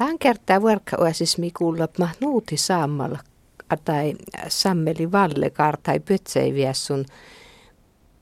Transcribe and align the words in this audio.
Tähän 0.00 0.18
kertaa 0.18 0.60
vuorkauasismi 0.60 1.50
kuulla 1.50 1.88
nuuti 2.20 2.56
saamalla 2.56 3.18
tai 3.84 4.14
sammeli 4.48 5.12
vallekar 5.12 5.76
tai 5.82 6.00
sun 6.72 7.04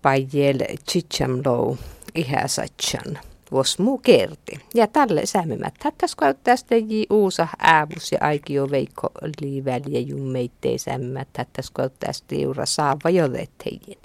pajel 0.03 0.59
chichamlou 0.91 1.77
ihäsatsan 2.15 3.19
vos 3.53 3.79
muu 3.79 3.99
kerti. 3.99 4.61
Ja 4.75 4.87
tälle 4.87 5.27
säämimät 5.27 5.75
tättäs 5.83 6.17
tästä 6.45 6.77
ji 6.77 7.07
uusa 7.11 7.49
äävus 7.59 8.13
ja 8.13 8.19
aikio 8.21 8.71
veikko 8.71 9.11
liiväliä 9.41 10.01
jummeittei 10.01 10.79
säämimät 10.79 11.29
tättäs 11.33 11.73
tästä 12.01 12.35
juura 12.35 12.67
saava 12.67 13.11
jodettejin. 13.11 13.99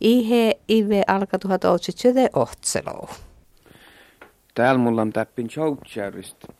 Ihe 0.00 0.58
ive 0.68 1.02
alka 1.06 1.38
tuhat 1.38 1.64
outsitsöde 1.64 2.30
ohtselou. 2.32 3.08
Täällä 4.54 4.78
mulla 4.78 5.02
on 5.02 5.12
täppin 5.12 5.48
Joutjäristä. 5.56 6.57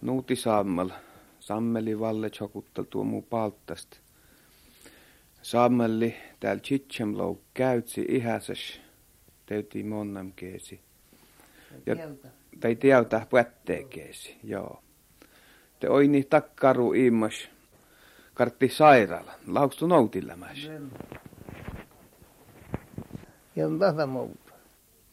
Nuuti 0.00 0.36
Sammal. 0.36 0.90
Sammeli 1.40 2.00
Valle 2.00 2.30
Chokuttal 2.30 2.84
tuo 2.90 3.04
muu 3.04 3.22
palttast. 3.22 3.96
Sammelli 5.42 6.16
täällä 6.40 6.60
Chichemlou 6.62 7.40
käytsi 7.54 8.06
ihäses. 8.08 8.80
Teytii 9.46 9.82
monnam 9.82 10.32
keesi. 10.36 10.80
Ja, 11.86 11.94
tai 12.60 12.76
tieltä 12.76 13.26
keesi, 13.90 14.36
joo. 14.44 14.82
Te 15.80 15.88
oini 15.88 16.24
takkaru 16.24 16.92
immas. 16.92 17.48
Kartti 18.34 18.68
sairaala. 18.68 19.32
Laukstu 19.46 19.86
noutilämäs. 19.86 20.70
Ja 23.56 23.66
on 23.66 23.78
tätä 23.78 24.06
muuta. 24.06 24.52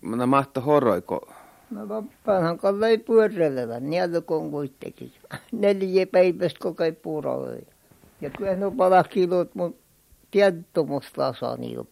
Mä 0.02 0.26
mahto 0.26 0.62
horoiko 0.62 1.34
No 1.76 1.90
vappaanhan 1.90 2.58
kalla 2.58 2.88
ei 2.88 2.98
pyöräilevä, 2.98 3.80
niillä 3.80 4.22
kun 4.22 4.52
kuitenkin. 4.52 5.12
Neljä 5.52 6.08
päivästä 6.08 6.60
koko 6.60 6.84
ei 6.84 6.92
puuroja. 6.92 7.62
Ja 8.22 8.30
kyllä 8.30 8.56
ne 8.56 8.72
pala 8.78 9.04
kilot 9.04 9.56
mun 9.56 9.76
tiettomusta 10.32 11.22
lasaa 11.22 11.58
niillä 11.58 11.86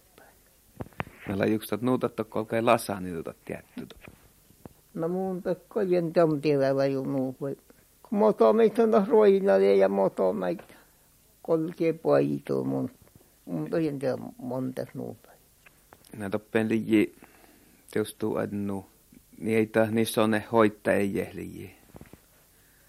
Meillä 1.28 1.44
yksi 1.44 1.76
nuutattu 1.80 2.24
kolkai 2.24 2.62
lasaa 2.62 3.00
niiltä 3.00 3.34
tietty. 3.44 3.88
No 4.94 5.08
mun 5.08 5.42
pekko 5.42 5.80
jen 5.80 6.12
tamtilalla 6.12 6.86
jo 6.86 7.02
nuupoi. 7.02 7.56
Kun 8.02 8.18
moto 8.18 8.52
meitä 8.52 8.82
on 8.82 9.06
roinalle 9.08 9.74
ja 9.74 9.88
moto 9.88 10.32
meitä 10.32 10.64
kolkee 11.42 11.92
paituu 11.92 12.64
mun. 12.64 12.90
Mun 13.44 13.70
tojen 13.70 13.98
monta 14.38 14.86
nuupoi. 14.94 15.34
Näitä 16.16 16.36
oppeen 16.36 16.68
liiji 16.68 17.16
niitä 19.38 19.88
niissä 19.90 20.22
on 20.22 20.30
ne 20.30 20.44
hoittajien 20.52 21.36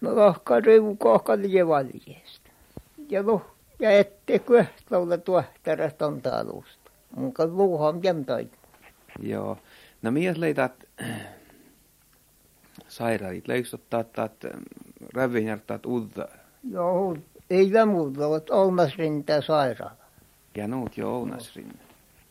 No 0.00 0.16
lohka 0.16 0.60
rivu 0.60 0.96
kohka 0.96 1.36
lievaljeesta. 1.36 2.50
Ja 3.08 3.22
no, 3.22 3.42
ja 3.78 3.90
ette 3.90 4.38
köhtloulle 4.38 5.18
tuohtarasta 5.18 6.06
on 6.06 6.22
talusta. 6.22 6.90
Munka 7.16 7.46
luuhan 7.46 8.02
jämtäit. 8.02 8.58
Joo. 9.20 9.58
No 10.02 10.10
mies 10.10 10.36
leitat 10.36 10.72
sairaalit, 12.88 13.48
leikstottaa 13.48 14.04
taat 14.04 14.32
rävinjärtaat 15.14 15.86
uutta. 15.86 16.28
Joo, 16.70 17.16
ei 17.50 17.72
muuta, 17.86 18.36
että 18.36 18.54
Ounasrinta 18.54 19.42
sairaala. 19.42 20.06
Ja 20.56 20.68
nuut 20.68 20.96
jo 20.96 21.16
Ounasrinta. 21.16 21.78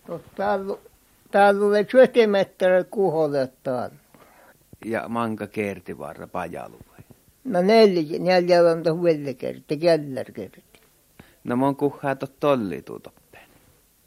No 0.08 0.22
täällä, 0.36 0.78
täällä 1.32 1.66
oli 1.66 1.86
20 1.86 2.28
metriä 2.28 2.84
kuholle 2.84 3.50
täällä 3.64 4.05
ja 4.86 5.08
manka 5.08 5.48
kerti 5.48 5.98
varra 5.98 6.28
pajalu 6.28 6.80
vai? 6.92 7.04
No 7.44 7.62
neljä, 7.62 8.20
neljä 8.20 8.64
on 8.64 8.84
tuohon 8.84 9.04
vielä 9.04 9.34
kerti, 9.34 9.78
källar 9.78 10.32
kerti. 10.32 10.80
No 11.44 11.56
mon 11.56 11.76
kuhaa 11.76 12.16
tot 12.16 12.40
tolli 12.40 12.82
toppeen. 12.82 13.50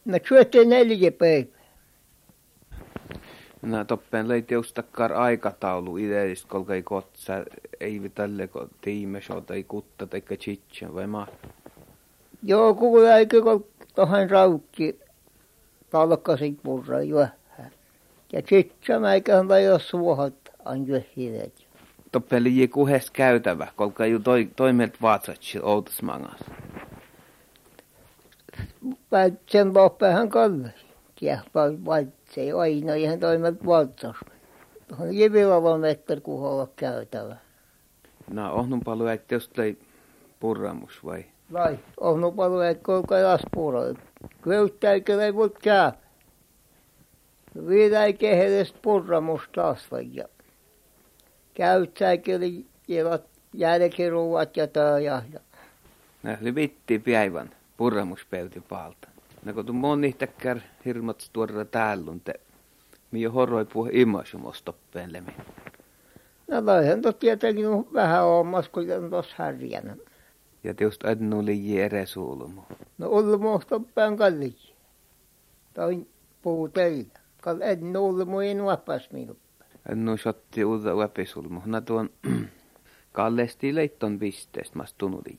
No 0.05 0.19
syötte 0.29 0.65
neljä 0.65 1.13
päivää. 1.13 1.59
No 3.63 3.85
toppeen 3.85 4.29
leiti 4.29 4.55
takkar 4.75 5.13
aikataulu 5.13 5.97
ideistä, 5.97 6.49
kolka 6.49 6.75
ei 6.75 6.83
kotsa, 6.83 7.33
ei 7.81 8.11
tälle 8.15 8.49
tiime 8.81 9.21
shota, 9.21 9.55
ei 9.55 9.65
kutta 9.65 10.07
tai 10.07 10.21
chitcha 10.21 10.95
vai 10.95 11.07
ma? 11.07 11.27
Joo, 12.43 12.75
kuule 12.75 13.17
eikö 13.19 13.43
tuohon 13.95 14.31
raukki 14.31 15.01
palkkasit 15.91 16.63
purra 16.63 17.03
jo. 17.03 17.29
Ja 18.33 18.43
chitcha 18.43 19.01
mäikähän 19.01 19.49
tai 19.49 19.65
jos 19.65 19.89
suohat 19.89 20.48
hivet. 21.17 21.69
Toppeli 22.13 22.61
je 22.61 22.69
kuhes 22.69 23.11
käytävä, 23.11 23.67
kolka 23.77 24.07
ju 24.07 24.21
toi, 24.21 24.49
toimet 24.57 25.03
vaatsatsi 25.03 25.59
outas 25.63 26.03
mangas. 26.03 26.41
Sen 29.47 29.75
loppehan 29.75 30.29
kalle. 30.29 30.75
Kiehpaa 31.15 31.69
valtsei 31.85 32.53
aina 32.53 32.95
ihan 32.95 33.21
toimet 33.21 33.67
vaatsas. 33.67 34.17
Tuohon 34.89 35.15
jivilavan 35.15 35.81
metter 35.81 36.21
kuholla 36.21 36.69
käytävä. 36.77 37.37
No, 38.31 38.53
ohnun 38.53 38.81
paljon 38.81 39.13
että 39.13 39.35
jos 39.35 39.49
toi 39.49 39.79
purramus 40.41 41.05
vai? 41.05 41.25
Vai, 41.53 41.79
ohnun 42.01 42.35
paljon 42.35 42.67
että 42.67 42.85
kolka 42.85 43.19
jas 43.19 43.41
purra. 43.55 43.81
Köyttäikö 44.43 45.25
ei 45.25 45.35
voi 45.35 45.51
käydä. 45.63 45.93
Vielä 47.69 48.05
ei 48.05 48.15
kehedestä 48.15 48.79
purramus 48.83 49.43
taas 49.55 49.91
ja 51.59 51.67
käyttämäkin 51.67 52.67
jälkiruuat 53.55 54.57
ja 54.57 54.67
tää 54.67 54.99
ja, 54.99 55.23
ja. 55.33 55.41
No, 56.23 56.37
oli 56.43 56.55
vitti 56.55 56.99
päivän 56.99 57.51
purramuspelti 57.77 58.61
paalta. 58.61 59.09
No 59.45 59.53
kun 59.53 59.67
tuon 59.67 60.01
niitäkään 60.01 60.63
hirmat 60.85 61.31
tuoda 61.33 61.65
täällä, 61.65 62.13
te 62.25 62.35
jo 63.13 63.31
horroi 63.31 63.65
puhe 63.65 63.91
imasumostoppeen 63.93 65.13
lemi. 65.13 65.33
No 66.49 66.67
laihan 66.67 67.03
to 67.03 67.13
tietenkin 67.13 67.67
vähän 67.95 68.25
ommas, 68.25 68.69
kun 68.69 68.93
on 68.93 69.11
tos 69.11 69.35
härjänä. 69.35 69.97
Ja 70.65 70.75
teust 70.75 71.05
adnu 71.05 71.45
liiji 71.45 71.81
ere 71.81 72.07
suulumu. 72.07 72.63
No 72.99 73.09
ulmuostoppeen 73.09 74.17
kalli. 74.17 74.55
Tai 75.75 76.07
puuteilla. 76.43 77.19
Kal 77.43 77.61
ednu 77.61 78.07
ulmu 78.07 78.41
ei 78.41 78.55
nuoppas 78.55 79.11
minut 79.13 79.39
no 79.95 80.17
sotti 80.17 80.65
uutta 80.65 80.95
uepisulmu. 80.95 81.61
Na 81.65 81.81
tuon 81.81 82.11
kallesti 83.13 83.75
leitton 83.75 84.19
pisteestä 84.19 84.79
mas 84.79 84.95
tunuli. 84.95 85.39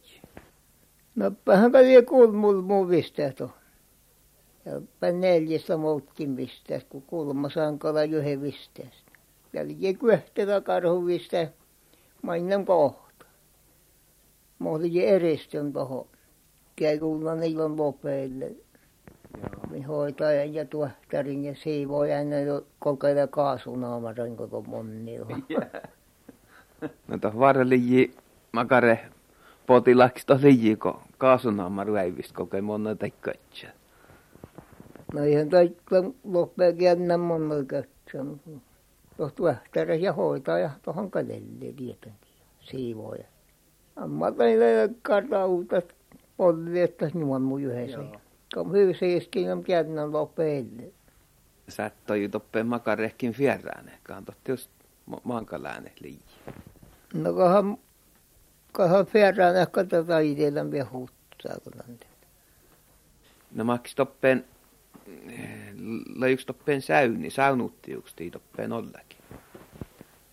No 1.16 1.32
vähän 1.48 1.72
paljon 1.72 2.06
kulmul 2.06 2.62
muu 2.62 2.88
pisteet 2.88 3.42
on. 3.42 3.54
Ja 4.66 5.12
neljästä 5.12 5.78
muutkin 5.78 6.36
pisteestä, 6.36 6.90
kun 6.90 7.02
kulma 7.02 7.50
sankala 7.50 8.04
yhden 8.04 8.42
pisteestä. 8.42 9.12
Jälkeen 9.54 9.98
kyöhtelä 9.98 10.62
karhu 10.62 11.06
pisteestä, 11.06 11.56
mainnan 12.22 12.66
kohta. 12.66 13.26
Mä 14.60 14.70
olin 14.70 15.02
eristön 15.02 15.74
tuohon. 15.74 16.08
Käy 16.76 17.00
kuulla 17.00 17.36
niillä 17.36 17.78
lopeille 17.78 18.56
hoitajan 19.88 20.54
ja 20.54 20.66
tuohtarin 20.66 21.46
ja 21.46 21.56
siivoojan 21.56 22.32
ja 22.32 22.62
kokeilla 22.80 23.28
kaasunaamarin 23.28 24.38
koko 24.38 24.62
monnilla. 24.62 25.38
No 27.08 27.18
tuohon 27.18 27.40
varreliji 27.40 28.16
makare 28.52 29.00
potilaaksi 29.68 30.28
tuohon 30.28 31.02
kaasunaamaru 31.18 31.96
äivistä 31.96 32.34
kokee 32.34 32.62
monna 32.62 32.96
tekkatsa. 32.96 33.68
No 35.14 35.24
ihan 35.24 35.50
kaikilla 35.50 36.14
loppuu 36.24 36.66
jännän 36.80 37.20
monna 37.20 37.56
katsa. 37.68 38.26
Tuohon 39.18 39.36
tuohtarin 39.36 40.02
ja 40.02 40.14
hoitaja 40.14 40.70
tuohon 40.82 41.12
kalelle 41.12 41.42
tietenkin 41.60 42.14
siivooja. 42.60 43.26
Amma 43.96 44.32
teille 44.32 44.90
kartautat 45.02 45.96
polvi, 46.38 46.82
että 46.82 47.12
nuon 47.14 47.42
mun 47.42 47.62
yhdessä. 47.62 48.00
Kom 48.54 48.72
husiskin 48.72 49.52
om 49.54 49.64
kärnan 49.64 50.12
loppeille. 50.12 50.84
Saattoi 51.70 52.30
toppeen 52.30 52.68
makarehkin 52.68 53.34
fierrään, 53.34 53.92
totti 54.26 54.52
just 54.52 54.72
maankalääne 55.24 55.92
lii. 56.00 56.20
No 57.14 57.34
kohan, 57.34 57.78
kohan 58.72 59.06
fierrään 59.06 59.56
ehkä 59.56 59.84
tätä 59.84 60.20
itsellä 60.20 60.72
vielä 60.72 60.88
huuttaa, 60.92 61.56
kun 61.64 61.74
No 63.52 63.64
maks 63.64 63.96
toppeen, 63.96 64.46
leijuks 66.16 66.46
toppeen 66.46 66.82
säyni, 66.82 67.30
saunutti 67.30 67.92
yksi 67.92 68.16
tii 68.16 68.32
toppeen 68.32 68.74
ollakin. 68.74 69.20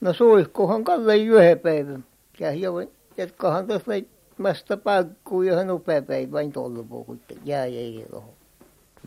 No 0.00 0.12
suihkuhan 0.12 0.84
kalle 0.84 1.16
yhden 1.16 1.58
päivän. 1.58 2.04
Ja 2.40 2.52
jo, 2.52 2.74
jatkahan 3.16 3.66
tuossa 3.66 3.92
Masta 4.38 4.76
paikkuu 4.76 5.42
johon 5.42 5.70
upeapäin 5.70 6.32
vain 6.32 6.52
tolvu, 6.52 7.04
kun 7.04 7.20
jää 7.44 7.64
ei 7.64 8.06
roho. 8.10 8.34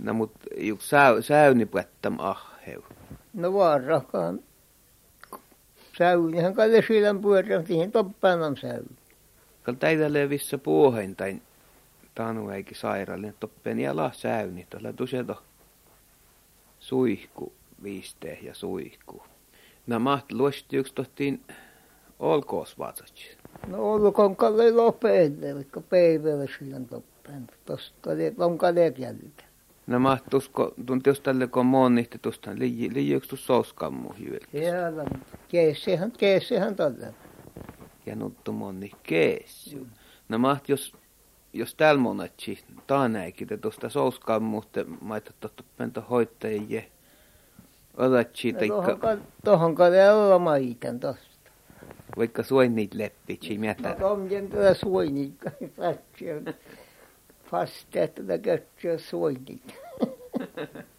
No 0.04 0.14
mut 0.14 0.31
juk 0.58 0.81
säy, 0.81 1.22
säyni 1.22 1.66
pättäm 1.66 2.20
ahheu. 2.20 2.84
No 3.34 3.54
vaarakaan. 3.54 4.40
säynihän 5.98 6.54
kalle 6.54 6.84
silän 6.88 7.22
pyörän 7.22 7.68
siihen 7.68 7.92
toppaan 7.92 8.44
on 8.44 8.58
säyni. 8.58 8.96
Kal 9.64 9.76
täitä 9.76 10.14
levissä 10.14 10.58
puohen 10.58 11.16
tai 11.16 11.42
tanu 12.16 12.50
eikin 12.50 12.78
sairaalinen 12.78 13.36
toppeen 13.40 13.80
ja 13.80 13.96
la 13.96 14.12
säyni. 14.14 14.68
Tällä 14.70 14.94
tuseto 14.94 15.44
suihku 16.80 17.54
viiste 17.84 18.40
ja 18.42 18.56
suihku. 18.56 19.24
Nämä 19.88 20.00
maht 20.00 20.31
luosti 20.31 20.78
yksi 20.78 20.94
tohtiin 20.94 21.44
olkoos 22.20 22.80
vatsatsi. 22.80 23.39
No 23.68 23.94
olkoon 23.94 24.36
kalle 24.36 24.72
lopeelle, 24.72 25.56
vaikka 25.56 25.81
päivällä 25.81 26.46
silän 26.60 26.86
toppaan. 26.86 27.48
Tosta 27.66 28.10
on 28.38 28.57
kalle 28.57 28.81
jälkeen. 28.98 29.50
No 29.88 30.00
mahtusko, 30.00 30.74
tuntios 30.86 31.19
tälle 31.19 31.48
kun 31.48 31.66
monnihti 31.66 32.19
tuosta, 32.22 32.51
liijuks 32.94 33.28
tuossa 33.28 33.46
souskammu 33.46 34.10
hyöltä? 34.19 34.57
Jäällä, 34.57 35.06
keessihän, 35.48 36.12
keessihän 36.12 36.75
tällä. 36.75 37.13
Ja 38.06 38.16
nuttu 38.16 38.51
monni 38.51 38.92
keessi. 39.04 39.75
Mm. 39.75 39.86
No 40.30 40.38
maht, 40.38 40.69
jos, 40.69 40.94
jos 41.54 41.75
täällä 41.75 42.02
monatsi, 42.02 42.63
taanäikin, 42.88 43.48
te 43.48 43.57
tuosta 43.57 43.90
souskammuhte, 43.90 44.86
maita 45.02 45.34
totta 45.40 45.63
pento 45.78 46.02
hoittajie, 46.10 46.92
otatsi, 47.98 48.52
no, 48.52 48.60
taikka... 48.60 49.18
Tohon 49.44 49.75
kalle 49.75 50.13
olla 50.13 50.40
maitan 50.40 51.00
tosta. 51.00 51.29
Vaikka 52.19 52.44
suoinit 52.44 52.94
leppi, 52.94 53.39
mietä. 53.57 53.95
No, 54.00 54.12
on 54.12 54.30
tätä 54.51 54.74
suoinit, 54.74 55.33
fasteet 57.51 58.16
tätä 58.16 58.38
kötsyä 58.38 58.98
suoinit. 58.98 59.62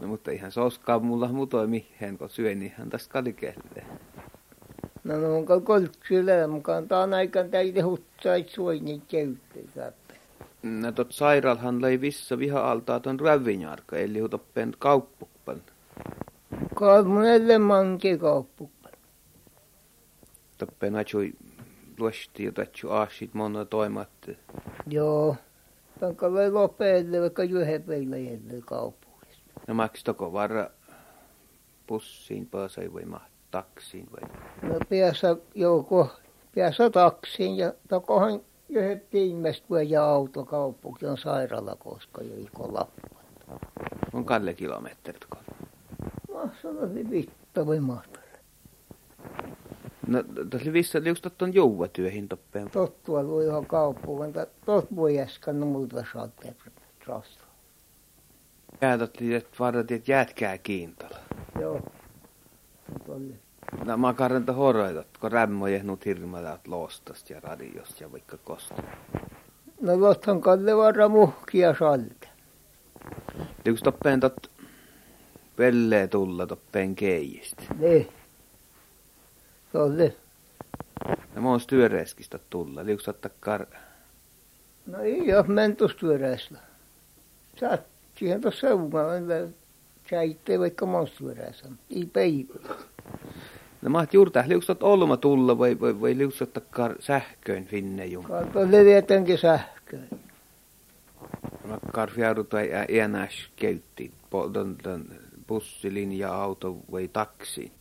No 0.00 0.08
mutta 0.08 0.30
ihan 0.30 0.52
soskaa 0.52 0.98
mulla 0.98 1.28
mutoi 1.28 1.66
mihin, 1.66 2.18
kun 2.18 2.30
syön 2.30 2.62
ihan 2.62 2.90
tästä 2.90 3.12
kalikehde. 3.12 3.84
No 5.04 5.20
no 5.20 5.36
onko 5.36 5.60
kolksyllä 5.60 6.46
mukaan 6.46 6.88
taan 6.88 7.14
aikaan 7.14 7.50
täitä 7.50 7.84
hutsait 7.84 8.48
suoinit 8.48 9.02
käyttöä. 9.08 9.92
No 10.62 10.92
tot 10.92 11.12
sairaalhan 11.12 11.82
löi 11.82 12.00
vissa 12.00 12.38
viha 12.38 12.70
altaa 12.70 13.00
ton 13.00 13.20
rävinjarka, 13.20 13.96
eli 13.96 14.18
hutoppen 14.18 14.74
kauppukpan. 14.78 15.62
Kolmonelle 16.74 17.58
manke 17.58 18.18
kauppukpan. 20.58 20.94
Toppen 20.94 20.96
atsui 20.96 21.32
luosti, 21.98 22.44
jota 22.44 22.62
atsu 22.62 22.90
aasit 22.90 23.34
monna 23.34 23.64
toimatte. 23.64 24.36
Joo. 24.86 25.36
Tankalla 26.00 26.54
lopeelle, 26.54 27.20
vaikka 27.20 27.42
yhden 27.42 27.82
peillä 27.82 28.16
jälle 28.16 28.62
kaupunissa. 28.66 29.42
No 29.68 29.74
maksitako 29.74 30.32
varra 30.32 30.70
pussiin 31.86 32.46
pääsee 32.46 32.92
vai 32.92 33.04
maht 33.04 33.32
taksiin 33.50 34.08
vai? 34.12 34.30
No 34.62 34.78
päässä 34.88 35.36
joko, 35.54 36.08
päässä 36.54 36.90
taksiin 36.90 37.56
ja 37.56 37.72
takohan 37.88 38.40
yhden 38.68 39.02
viimeistä 39.12 39.66
voi 39.70 39.90
ja 39.90 40.04
auto 40.04 40.44
kaupunki 40.44 41.06
on 41.06 41.18
sairaala, 41.18 41.76
koska 41.76 42.22
ei 42.22 42.48
lappu. 42.58 43.16
On 44.12 44.24
kalle 44.24 44.54
kilometrit 44.54 45.24
kun? 45.24 45.54
Mä 46.34 46.48
sanoisin 46.62 47.10
vitta 47.10 47.66
vai 47.66 47.80
mahtaa. 47.80 48.23
No, 50.06 50.24
tässä 50.50 50.72
vissä 50.72 51.02
liustat 51.02 51.42
on 51.42 51.54
jouvatyöhin 51.54 52.28
toppeen. 52.28 52.70
Tottua 52.70 53.26
voi 53.26 53.44
ihan 53.44 53.66
kauppuun, 53.66 54.24
mutta 54.24 54.46
tot 54.66 54.86
voi 54.96 55.20
äsken 55.20 55.60
no 55.60 55.66
muuta 55.66 56.04
saatte 56.12 56.54
rasta. 57.06 57.44
Päätät 58.80 59.20
liitet 59.20 59.48
varat, 59.58 59.90
että 59.90 60.12
jätkää 60.12 60.58
kiintala. 60.58 61.18
Joo. 61.60 61.80
Tolle. 63.06 63.34
No 63.84 63.96
mä 63.96 64.14
karranta 64.14 64.52
horoitat, 64.52 65.06
kun 65.20 65.32
rämmoje 65.32 65.82
nut 65.82 66.04
hirmaat 66.04 66.68
loostasta 66.68 67.32
ja 67.32 67.40
radiosta 67.40 68.04
ja 68.04 68.12
vaikka 68.12 68.38
kosta. 68.44 68.82
No 69.80 70.00
lothan 70.00 70.40
kalle 70.40 70.76
varra 70.76 71.08
muhkia 71.08 71.74
salta. 71.78 72.28
Yksi 73.66 73.84
toppeen 73.84 74.20
tot 74.20 74.50
pellee 75.56 76.08
tulla 76.08 76.46
toppeen 76.46 76.94
keijistä. 76.94 77.62
Niin. 77.78 78.08
Tolle. 79.74 80.14
No 81.34 81.42
mä 81.42 81.50
oon 81.50 81.60
styöreiskistä 81.60 82.38
tulla, 82.50 82.86
liuksattaa 82.86 83.30
kar... 83.40 83.66
No 84.86 84.98
ei 84.98 85.34
ole 85.34 85.46
menty 85.46 85.88
styöreisillä. 85.88 86.58
Saat 87.60 87.80
siihen 88.18 88.40
tuossa 88.40 88.60
seumalla, 88.60 89.12
sä 90.10 90.22
itse 90.22 90.58
vaikka 90.58 90.86
monstyöreissä. 90.86 91.66
Ei 91.90 92.06
päivä. 92.12 92.74
No 93.82 93.90
mä 93.90 94.06
juurta, 94.12 94.44
liuksat 94.46 94.82
olma 94.82 95.16
tulla 95.16 95.58
vai, 95.58 95.80
vai, 95.80 96.00
vai 96.00 96.18
liuksattaa 96.18 96.62
kar 96.70 96.94
sähköön 97.00 97.64
finne 97.64 98.06
jum. 98.06 98.24
Tolle 98.52 98.84
vietenkin 98.84 99.38
sähköön. 99.38 100.08
Mä 101.64 101.78
kar 101.92 102.10
fjärdu 102.10 102.44
tai 102.44 102.70
enää 102.88 103.28
käytti, 103.56 104.12
bussilinja, 105.46 106.34
auto 106.34 106.76
vai 106.92 107.08
taksi. 107.08 107.72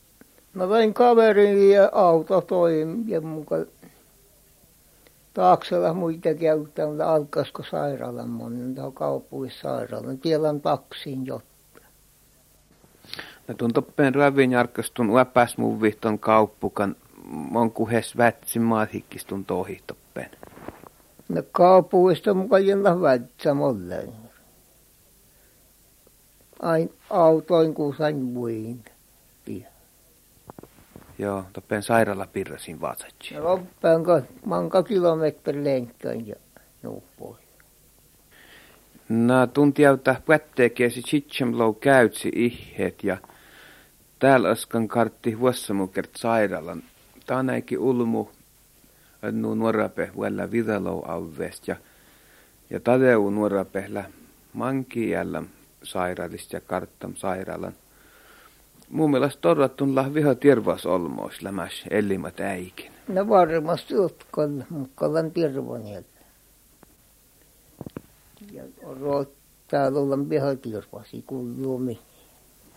Mä 0.54 0.70
vein 0.70 0.94
kaverin 0.94 1.70
ja 1.72 1.90
auto 1.92 2.42
toin 2.42 3.10
ja 3.10 3.22
mukaan 3.22 3.66
Taaksella 5.34 5.94
muita 5.94 6.34
käyttää, 6.34 6.88
mutta 6.88 7.14
alkaisiko 7.14 7.64
sairaalan 7.72 8.30
monen, 8.30 8.76
tai 8.76 8.92
kaupungissa 8.94 9.62
sairaalan. 9.62 10.20
Siellä 10.24 10.50
on 10.50 10.62
taksiin 10.62 11.26
jotta. 11.26 11.82
No 13.48 13.54
tuon 13.54 13.74
toppeen 13.74 14.16
rävin 14.16 14.52
jarkastun 14.52 15.10
uäpäs 15.10 15.58
mun 15.58 15.82
vihton 15.82 16.20
kauppukan, 16.20 16.96
mon 17.26 17.72
kuhes 17.72 18.18
vätsi 18.18 18.60
maathikkistun 18.60 19.46
tohi 19.46 19.82
toppeen. 19.88 20.32
No 21.30 21.44
kaupungista 21.52 22.34
mukaan 22.34 22.68
jenna 22.68 23.02
vätsä 23.02 23.54
molle. 23.54 24.10
Ain 26.60 26.94
autoin 27.10 27.74
kuusain 27.74 28.34
vuin. 28.34 28.84
Joo, 31.18 31.46
toppen 31.54 31.84
sairaala 31.84 32.28
pirrasin 32.28 32.82
vatsatsi. 32.82 33.34
Ja 33.34 33.44
loppaan 33.44 34.04
manka 34.46 34.84
kilometri 34.84 35.64
lenkköön 35.64 36.28
ja 36.28 36.36
nuuppoi. 36.84 37.36
No 39.10 39.48
tuntiauta 39.48 40.16
pätteekeesi 40.26 41.02
Chichamlow 41.02 41.76
käytsi 41.76 42.32
ihet 42.36 43.04
ja 43.04 43.18
täällä 44.20 44.50
askan 44.50 44.88
kartti 44.88 45.40
vuossamukert 45.40 46.10
sairaalan. 46.16 46.84
Tänäkin 47.26 47.80
ulmu 47.80 48.28
nu 49.32 49.56
nuorape 49.56 50.12
vielä 50.20 50.52
vidalow 50.52 51.02
avvest 51.08 51.68
ja 51.68 51.76
ja 52.70 52.80
tadeu 52.80 53.30
nuorapehla 53.30 54.04
manki 54.54 55.10
jällä 55.10 55.44
sairaalista 55.84 56.56
ja 56.56 56.62
karttam 56.62 57.16
sairaalan 57.16 57.74
mun 58.94 59.12
mielestä 59.12 59.42
torrattun 59.42 59.96
lah 59.96 60.14
viha 60.14 60.36
tervas 60.36 60.86
olmois 60.86 61.42
lämäs 61.42 61.84
ellimät 61.90 62.40
äikin. 62.40 62.92
No 63.08 63.30
varmasti 63.30 63.98
utkon, 63.98 64.66
mukkalan 64.70 65.32
tervan 65.32 65.88
jäljellä. 65.88 66.24
Ja 68.52 68.64
roottaa 69.02 69.88
olla 69.88 70.30
viha 70.30 70.56
tervasi 70.56 71.24
kuuluu 71.28 71.82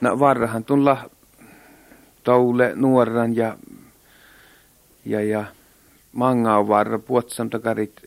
No 0.00 0.18
varrahan 0.18 0.64
tulla 0.64 1.10
toule 2.24 2.72
nuoran 2.74 3.36
ja 3.36 3.56
ja 5.04 5.22
ja 5.22 5.44
manga 6.12 6.56
on 6.56 6.68
varra 6.68 6.98
puotsam 6.98 7.50
takarit 7.50 8.00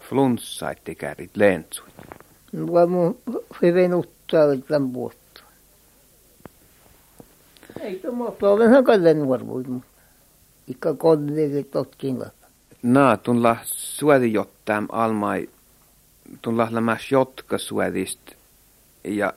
flunssait 0.00 0.84
tekärit 0.84 1.36
lentsuit. 1.36 1.94
No 2.52 2.86
mun 2.86 3.18
hyvin 3.62 3.94
uttaa 3.94 4.46
tämän. 4.68 4.92
Ei 7.84 7.98
tuommoista 7.98 8.58
vähän 8.58 8.84
kallen 8.84 9.18
nuorvuit, 9.18 9.66
mutta 9.66 9.88
ikka 10.68 10.94
kollegat 10.94 11.70
totkin 11.70 12.24
Na, 12.82 13.16
tunla 13.16 13.56
suodi 13.64 14.32
jottam 14.32 14.88
almai, 14.92 15.48
tunla 16.42 16.68
lämäs 16.70 17.12
jotka 17.12 17.58
suodist 17.58 18.20
ja 19.04 19.32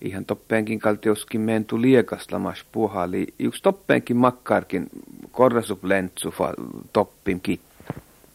ihan 0.00 0.24
toppeenkin 0.24 0.78
kaltioskin 0.78 1.40
mentu 1.40 1.80
liekas 1.80 2.32
lamas 2.32 2.64
puhali. 2.72 3.26
Yksi 3.38 3.62
toppeenkin 3.62 4.16
makkarkin 4.16 4.90
korrasup 5.32 5.84
lentsu 5.84 6.34
toppin 6.92 7.40
kitta. 7.40 7.94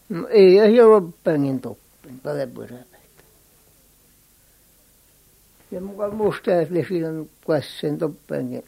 No 0.09 0.27
ei, 0.27 0.81
ole 0.81 1.01
toppeenkin 1.01 1.61
toppin, 1.61 2.19
paljon 2.23 2.79
ja 5.71 5.81
mukaan 5.81 6.15
musta, 6.15 6.61
että 6.61 6.75
siinä 6.87 7.07
kuessen 7.45 7.97
toppeenkin 7.97 8.63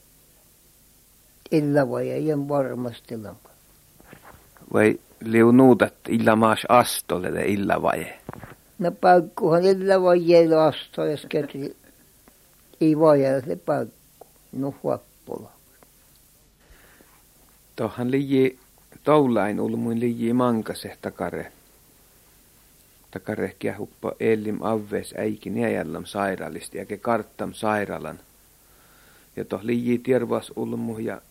illavoja 1.51 2.17
ihan 2.17 2.49
varmasti 2.49 3.17
lampa. 3.17 3.49
Vai 4.73 4.99
liu 5.23 5.51
nuutat 5.51 5.93
illamaas 6.09 6.65
astolle 6.69 7.33
de 7.33 7.45
illavaje? 7.45 8.19
No 8.79 8.91
paikkuhan 8.91 9.63
illavaje 9.63 10.47
asto, 10.67 11.05
jos 11.05 11.25
kerti 11.29 11.75
ei 12.81 12.99
vaja 12.99 13.41
se 13.41 13.55
paikku. 13.55 14.27
No 14.51 14.75
huappola. 14.83 15.51
Tohan 17.75 18.11
liji 18.11 18.59
toulain 19.03 19.59
ulmuin 19.59 19.99
liji 19.99 20.33
mankase 20.33 20.97
takare. 21.01 21.51
Takare 23.11 23.55
huppa 23.77 24.13
elim 24.19 24.61
avves 24.61 25.13
äikin 25.17 25.57
jäjällam 25.57 26.05
sairaalisti 26.05 26.77
ja 26.77 26.85
ke 26.85 26.97
karttam 26.97 27.53
sairaalan. 27.53 28.19
Ja 29.35 29.45
toh 29.45 29.63
liji 29.63 29.97
tiervas 29.97 30.51
ulmu 30.55 30.97
ja 30.99 31.21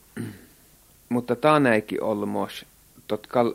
mutta 1.08 1.36
taanäiki 1.36 2.00
olmos 2.00 2.66
totkal 3.06 3.52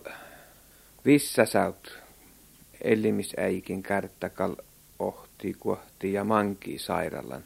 vissa 1.06 1.46
saut 1.46 2.00
ellimisäikin 2.82 3.84
kärttäkal 3.84 4.56
ohti 5.00 5.56
kuohti 5.60 6.14
ja 6.14 6.24
manki 6.24 6.80
sairaalan. 6.80 7.44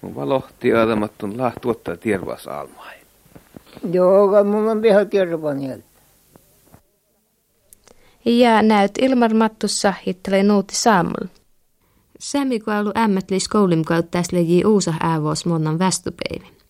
Mun 0.00 0.14
valohti 0.14 0.74
aatamattun 0.74 1.38
lahtuottaa 1.38 1.96
tiervas 1.96 2.46
almai. 2.46 2.96
Joo, 3.92 4.44
mun 4.44 4.68
on 4.68 4.84
ihan 4.84 5.08
tervaniel. 5.08 5.80
Ja 8.24 8.62
näyt 8.62 8.98
Ilmar 8.98 9.34
Mattussa 9.34 9.94
hittelee 10.06 10.42
nuuti 10.42 10.74
saamul. 10.74 11.26
Sämi 12.18 12.60
koulu 12.60 12.92
ämmätlis 12.96 13.48
koulim 13.48 13.84
kauttais 13.84 14.32
leji 14.32 14.64
uusa 14.64 14.94
äävos 15.00 15.46
monnan 15.46 15.78
västupeivi. 15.78 16.61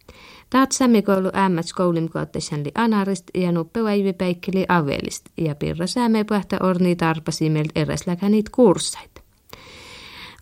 Taat 0.53 0.73
sämi 0.73 1.03
koulu 1.03 1.31
ämmät 1.35 1.67
koulim 1.77 2.09
kauttais 2.09 2.53
li 2.53 2.73
anarist 2.75 3.25
ja 3.35 3.53
nuppe 3.53 3.85
väivi 3.85 4.13
peikkeli 4.13 4.67
avelist 4.69 5.25
ja 5.39 5.55
pirra 5.55 5.87
sääme 5.87 6.25
pähtä 6.25 6.57
orni 6.61 6.97
tarpasi 6.97 7.51
meiltä 7.51 7.81
eräsläkä 7.81 8.29
niitä 8.29 8.51
kurssait. 8.55 9.23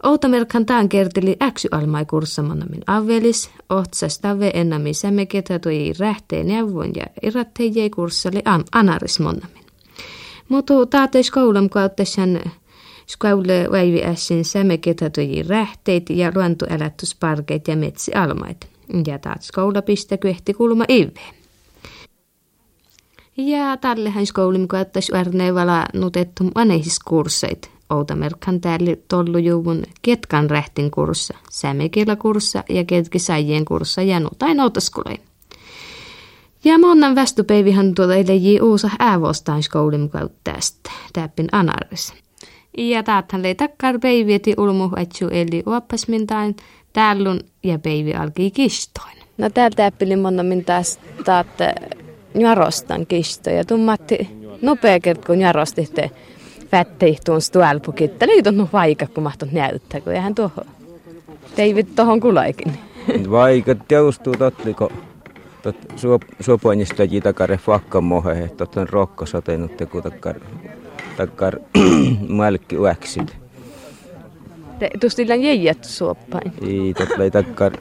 Outamerkan 0.02 0.66
taan 0.66 0.88
kerteli 0.88 1.36
äksy 1.42 1.68
almai 1.70 2.06
kurssamonamin 2.06 2.82
avelis, 2.86 3.50
ohtsas 3.68 4.18
tave 4.18 4.50
ennami 4.54 4.94
sämeketä 4.94 5.58
toi 5.58 5.92
rähteen 5.98 6.46
neuvon 6.46 6.90
ja 6.96 7.06
irratteijei 7.22 7.90
kurssali 7.90 8.42
an 8.44 8.64
anaris 8.72 9.20
monamin. 9.20 9.64
Mutta 10.48 10.86
taateis 10.90 11.30
koulam 11.30 11.68
sen 12.04 12.40
skaule 13.06 13.68
väivi 13.70 14.02
ässin 14.04 14.44
sämeketä 14.44 15.10
toi 15.10 15.42
rähteet 15.48 16.10
ja 16.10 16.32
luontoelätysparkeet 16.34 17.68
ja 17.68 17.76
metsi 17.76 18.14
almait. 18.14 18.79
Ja 19.06 19.18
taat 19.18 19.42
skoula 19.42 19.82
pistä 19.82 20.16
kyhti 20.16 20.54
kulma 20.54 20.84
ive. 20.88 21.20
Ja 23.36 23.76
tallehan 23.76 24.26
skoulim 24.26 24.68
kauttais 24.68 25.10
vala 25.54 25.86
nutettum 25.94 26.50
aneisис 26.54 26.98
kursseit, 26.98 27.70
Outamerkhan 27.90 28.60
täällä 28.60 28.96
tollujuvun 29.08 29.82
ketkan 30.02 30.50
rähtin 30.50 30.90
kurssa, 30.90 31.38
sämekillä 31.50 32.16
kurssa 32.16 32.64
ja 32.68 32.84
ketki 32.84 33.18
sajien 33.18 33.64
kurssa 33.64 34.02
ja 34.02 34.20
tai 34.38 34.54
noutaskulei. 34.54 35.18
Ja 36.64 36.78
monnan 36.78 37.14
västupeivihan 37.14 37.94
tuota 37.94 38.14
eleji 38.14 38.60
uusa 38.60 38.90
äävostaan 38.98 39.62
skoulin 39.62 40.10
tästä, 40.44 40.90
täppin 41.12 41.48
anaris. 41.52 42.14
Ja 42.78 43.02
taathan 43.02 43.42
lei 43.42 43.54
takkar 43.54 43.98
peivieti 43.98 44.54
ulmu 44.58 44.90
etsu 44.96 45.28
eli 45.28 45.62
uoppasmintain 45.66 46.56
tällun 46.92 47.40
ja 47.62 47.78
peivi 47.78 48.14
alki 48.14 48.50
kistoin. 48.50 49.16
No 49.38 49.50
täällä 49.50 49.74
täppili 49.76 50.16
monna 50.16 50.42
min 50.42 50.64
taas 50.64 50.98
taatte 51.24 51.74
jarostan 52.34 53.06
kistoja. 53.06 53.64
Tummatti 53.64 54.28
nopea 54.62 54.98
kun 55.26 55.40
jarostitte 55.40 56.10
vätteihtuun 56.72 57.40
stuälpukitta. 57.40 58.26
Nyt 58.26 58.46
on 58.46 58.68
vaika, 58.72 59.06
kun 59.06 59.22
mahtot 59.22 59.52
näyttää, 59.52 60.00
kun 60.00 60.12
eihän 60.12 60.34
tuohon. 60.34 60.64
David 61.56 61.86
tuohon 61.96 62.20
kulaikin. 62.20 62.72
Vaika 63.30 63.74
teustuu 63.74 64.34
totliko. 64.38 64.92
Tot 65.62 65.76
suopoinnista 66.40 67.04
jitakare 67.04 67.56
fakka 67.56 68.00
mohe, 68.00 68.50
tot 68.56 68.76
on 68.76 68.88
rokko 68.88 69.26
sotenut 69.26 69.76
teku 69.76 70.02
takkar, 70.02 70.40
takkar 71.16 71.58
mälkki 72.28 72.78
uäksit. 72.78 73.39
Tustilla 75.00 75.34
jäijät 75.34 75.84
suoppain. 75.84 76.52
Ei, 76.62 76.94
tot 76.94 77.18
lei 77.18 77.30
takkar, 77.30 77.72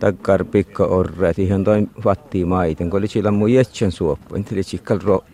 takkar 0.00 0.44
pikka 0.44 0.84
orreet, 0.84 1.38
ihan 1.38 1.64
toin 1.64 1.90
vattii 2.04 2.44
maiten, 2.44 2.90
kun 2.90 2.98
oli 2.98 3.08
sillä 3.08 3.30
mun 3.30 3.52
jätsän 3.52 3.92
suoppain, 3.92 4.44
eli 4.52 4.62
sikkal 4.62 4.98
ro, 5.04 5.24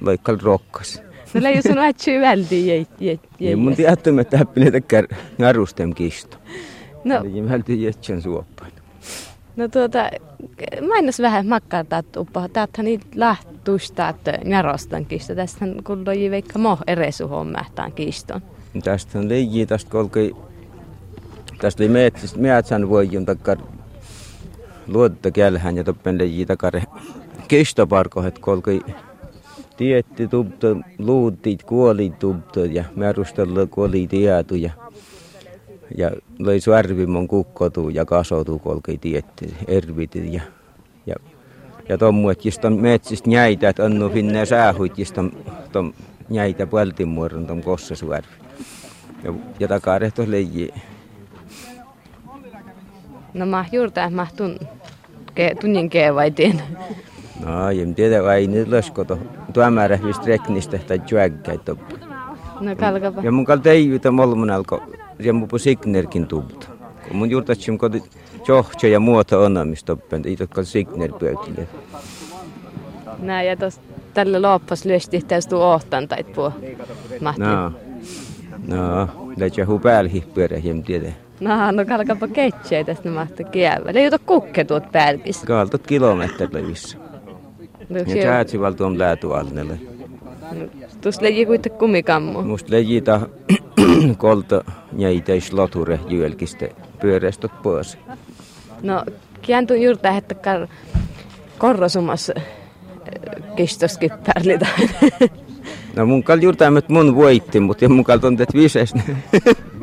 rokkas. 0.43 1.03
No 1.35 1.43
lägger 1.43 1.63
sun 1.63 1.79
ätsi 1.79 2.21
väldi 2.21 2.67
jäi. 3.01 3.21
Ja 3.41 3.57
mun 3.57 3.77
tiedättömä, 3.77 4.21
että 4.21 4.39
häppinen 4.39 4.73
tekee 4.73 5.05
narustem 5.39 5.95
kisto. 5.95 6.37
No. 7.05 7.15
Eli 7.17 7.49
väldi 7.49 7.83
jätsän 7.83 8.23
suoppain. 8.23 8.73
No 9.57 9.69
tuota, 9.69 10.11
mainos 10.89 11.21
vähän 11.21 11.47
makkartaat 11.47 12.17
uppa. 12.17 12.49
Täältähän 12.49 12.85
niitä 12.85 13.07
lahtuista, 13.17 14.09
että 14.09 14.39
narostan 14.45 15.07
kisto. 15.07 15.35
Tästähän 15.35 15.85
kuului 15.85 16.31
veikka 16.31 16.59
moh 16.59 16.79
eresuhon 16.87 17.47
mähtään 17.47 17.93
kiston. 17.93 18.43
Tästä 18.85 19.19
on 19.19 19.29
leiji, 19.29 19.67
tästä 19.67 19.91
kolkei, 19.91 20.33
tästä 21.59 21.83
oli 21.83 21.89
metsistä, 21.89 22.39
metsän 22.39 22.89
voijun 22.89 23.27
takkar 23.27 23.59
luotta 24.87 25.31
kälhän 25.31 25.77
ja 25.77 25.85
toppen 25.85 26.19
leiji 26.19 26.47
takare 26.47 26.83
kistoparkohet 27.49 28.39
kolkei 28.39 28.81
Tietti 29.77 30.29
tubto, 30.29 30.77
luutit 30.99 31.63
kuoli 31.63 32.13
tubto 32.19 32.65
ja 32.65 32.85
märustella 32.97 33.67
kuoli 33.67 34.07
tietu 34.07 34.55
ja, 34.55 34.71
ja 35.97 36.11
löi 36.39 36.61
svärvimon 36.61 37.29
kukkotu 37.29 37.89
ja 37.89 38.05
kasotu 38.05 38.59
kolkei 38.59 38.99
tietti 38.99 39.55
erviti 39.69 40.35
ja, 40.35 40.43
ja, 41.07 41.15
ja 41.89 41.99
tommu, 41.99 42.29
että 42.29 42.49
just 42.49 42.65
on 42.65 42.81
metsistä 42.81 43.31
näitä, 43.31 43.69
että 43.69 43.85
annu 43.85 44.11
finne 44.11 44.47
säähuit, 44.47 44.99
just 44.99 45.19
on 45.19 45.33
tom 45.73 45.93
näitä 46.31 46.67
puoltin 46.67 47.09
muodon 47.09 47.47
tom 47.47 47.63
kossasvärvi. 47.63 48.29
Ja, 49.25 49.35
ja 49.61 49.69
takarehtos 49.69 50.29
leiji. 50.29 50.75
No 53.35 53.47
mä 53.47 53.65
juurta 53.73 54.11
mahtun 54.11 54.59
ke, 55.35 55.55
tunnin 55.61 55.91
keevaitiin. 55.91 56.63
No, 57.45 57.71
en 57.71 57.95
tiedä, 57.95 58.23
vai 58.23 58.47
nyt 58.47 58.69
laskoto. 58.69 59.19
Tuomäärä 59.53 59.99
vist 60.05 60.25
reknistä 60.25 60.79
tai 60.79 61.01
juäkkäi 61.11 61.59
toppu. 61.59 61.97
No 62.61 62.77
kalkapa. 62.77 63.21
Ja 63.21 63.33
mun 63.33 63.45
kalta 63.45 63.71
ei 63.71 63.89
yhtä 63.89 64.11
molmun 64.11 64.51
alko. 64.51 64.83
Ja 65.19 65.33
mun 65.33 65.49
pu 65.49 65.59
signerkin 65.59 66.27
tubta. 66.27 66.67
Kun 67.09 67.17
mun 67.17 67.31
juurtatsim 67.31 67.79
koti 67.79 68.03
johto 68.49 68.87
ja 68.87 69.01
muoto 69.01 69.43
onamistoppen. 69.43 70.23
Ei 70.27 70.37
totka 70.37 70.65
signer 70.65 71.13
pöytille. 71.13 71.69
Nää 73.19 73.43
ja 73.43 73.57
tos 73.57 73.81
tällä 74.15 74.43
loppas 74.43 74.85
lyösti 74.85 75.23
tästä 75.29 75.57
ohtan 75.57 76.09
tai 76.09 76.25
puo. 76.25 76.53
No. 77.39 77.73
No, 78.67 79.09
lähtsä 79.37 79.67
huu 79.67 79.79
päällä 79.79 80.11
en 80.65 80.83
tiedä. 80.83 81.13
No, 81.41 81.71
no 81.71 81.85
kalkapa 81.85 82.29
ketsejä 82.29 82.85
tästä 82.85 83.09
mahtaa 83.09 83.51
kievä. 83.51 83.91
Ei 83.95 84.07
ota 84.07 84.19
kukke 84.19 84.65
tuot 84.65 84.93
päälkis. 84.93 85.43
Kaltot 85.43 85.87
kilometrillä 85.87 86.67
vissä. 86.67 86.99
Ja 87.91 88.23
täätsi 88.23 88.61
valtuun 88.61 88.99
läätualnelle. 88.99 89.79
Tuossa 91.01 91.23
leji 91.23 91.47
kuitenkin 91.47 91.79
kumikammu. 91.79 92.43
Musta 92.43 92.73
leji 92.73 93.01
ta 93.01 93.21
kolta 94.19 94.65
jäiteis 94.97 95.53
loture 95.53 96.01
jylkistä 96.09 96.69
pyöreästot 97.01 97.63
pois. 97.63 97.99
No, 98.83 99.05
kääntun 99.47 99.83
juurta, 99.83 100.09
että 100.09 100.35
kar 100.35 100.67
korrosumassa 101.59 102.33
äh, 102.39 102.45
kistoskin 103.57 104.11
pärlitä. 104.27 104.67
No 105.97 106.07
mun 106.07 106.23
kal 106.23 106.39
juurta 106.39 106.67
että 106.79 106.93
mun 106.93 107.15
voitti, 107.15 107.61
mutta 107.61 107.89
mun 107.89 108.05
kal 108.05 108.19
tuntet 108.19 108.55
vises. 108.55 108.95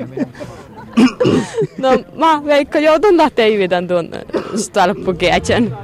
no 1.77 1.89
mä 2.15 2.41
joutun 2.79 3.17
lähteä 3.17 3.47
tuon 3.87 4.09
stalppukiätsen. 4.55 5.77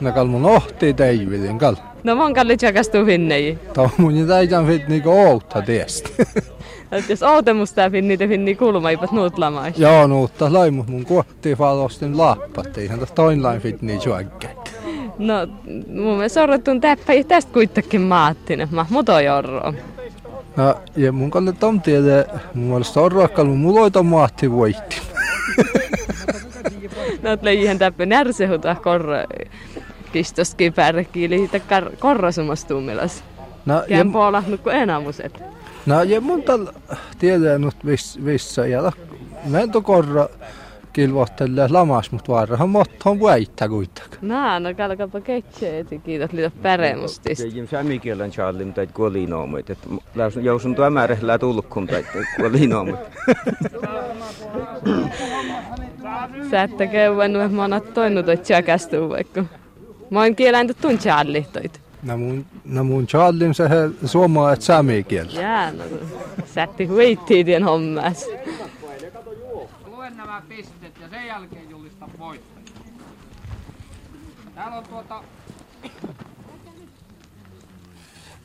No 0.00 0.12
kal 0.12 0.26
mun 0.26 0.46
ohti 0.46 0.96
Davidin 0.98 1.58
kal. 1.58 1.74
No 2.04 2.16
mun 2.16 2.34
kalli 2.34 2.56
tjakastu 2.56 3.04
finnei. 3.04 3.58
Tau 3.74 3.88
mun 3.96 4.16
ei 4.16 4.26
täijän 4.26 4.66
fit 4.66 4.88
niinku 4.88 5.10
outa 5.10 5.62
tiest. 5.62 6.08
Et 6.92 7.08
jos 7.08 7.22
outemusta 7.22 7.90
finni 7.90 8.16
te 8.16 8.28
finni 8.28 8.54
kulma 8.54 8.90
ipat 8.90 9.12
nuutlamaa. 9.12 9.68
Joo 9.76 10.06
nuutta 10.06 10.52
laimus 10.52 10.86
mun 10.86 11.04
kohti 11.04 11.54
falostin 11.54 12.18
lappat. 12.18 12.78
Eihän 12.78 13.00
tästä 13.00 13.14
toinlain 13.14 13.60
fit 13.60 13.82
niin 13.82 14.00
juokkeet. 14.04 14.76
No 15.18 15.34
mun 15.86 16.16
mielestä 16.16 16.40
sorrettun 16.40 16.80
täppä 16.80 17.12
tästä 17.28 17.52
kuitenkin 17.52 18.00
maattinen. 18.00 18.68
Mä 18.70 18.86
muto 18.90 19.20
jorro. 19.20 19.72
No 20.56 20.74
ja 20.96 21.12
mun 21.12 21.30
kalle 21.30 21.52
tom 21.52 21.80
tiedä, 21.80 22.24
mun 22.54 22.64
mielestä 22.64 22.94
sorroakkal 22.94 23.46
mun 23.46 23.58
muloita 23.58 24.02
maatti 24.02 24.52
voitti. 24.52 25.02
no 27.22 27.38
löi 27.42 27.62
ihan 27.62 27.78
täppä 27.78 28.06
närsehuta 28.06 28.74
korro 28.74 29.16
kistoski 30.12 30.70
pärkiili 30.70 31.48
takkar 31.48 31.90
korrosumastuumilas. 31.98 33.24
No, 33.66 33.84
ja 33.88 34.06
puolahnut 34.12 34.60
kuin 34.60 34.76
enamuset. 34.76 35.42
No 35.86 36.02
ja 36.02 36.20
mun 36.20 36.42
tal 36.42 36.66
tiedän 37.18 37.60
nyt 37.60 37.86
viss, 37.86 38.24
vissa 38.24 38.66
ja 38.66 38.92
mentokorra 39.44 40.28
kilvoittelee 40.96 41.68
lamas, 41.68 42.12
mutta 42.12 42.32
vaarahan 42.32 42.70
mottoon 42.70 43.20
väittä 43.20 43.68
kuitenkin. 43.68 44.18
Nää, 44.22 44.60
no 44.60 44.74
kalkapa 44.74 45.20
ketseeti, 45.20 45.98
kiitos 45.98 46.32
liitä 46.32 46.50
päremusti. 46.62 47.34
Teijim 47.34 47.68
samikielen 47.68 48.30
charlim 48.30 48.72
tai 48.72 48.86
kuolinoomut. 48.86 49.70
Et 49.70 49.78
jousun 50.42 50.74
tuo 50.74 50.90
määrählää 50.90 51.38
tulkkum 51.38 51.86
tai 51.86 52.04
kuolinoomut. 52.36 52.98
Sä 56.50 56.62
ette 56.62 56.86
käydä, 56.86 57.24
että 57.24 57.56
mä 57.56 57.62
oon 57.62 57.82
toinut, 57.94 58.28
että 58.28 58.48
sä 58.48 58.62
kästuu 58.62 59.08
vaikka. 59.08 59.44
Mä 60.10 60.20
oon 60.20 60.36
kielänty 60.36 60.74
tun 60.74 60.98
charli 60.98 61.46
toit. 61.52 61.80
No 62.02 62.16
mun, 62.16 62.46
no 62.64 62.84
mun 62.84 63.06
charlim 63.06 63.52
se 63.52 63.64
suomaa, 64.04 64.52
että 64.52 64.64
samikiel. 64.64 65.26
Jää, 65.32 65.72
no 65.72 65.84
sä 66.54 66.62
ette 66.62 66.84
huittii 66.84 67.44
tien 67.44 67.64
hommas. 67.64 68.26
Nämä 70.26 70.42
pisteet 70.48 71.00
ja 71.00 71.08
sen 71.08 71.26
jälkeen 71.26 71.70
julistan 71.70 72.10
voittajia. 72.18 72.68
Täällä 74.54 74.76
on 74.76 74.84
tuota... 74.84 75.24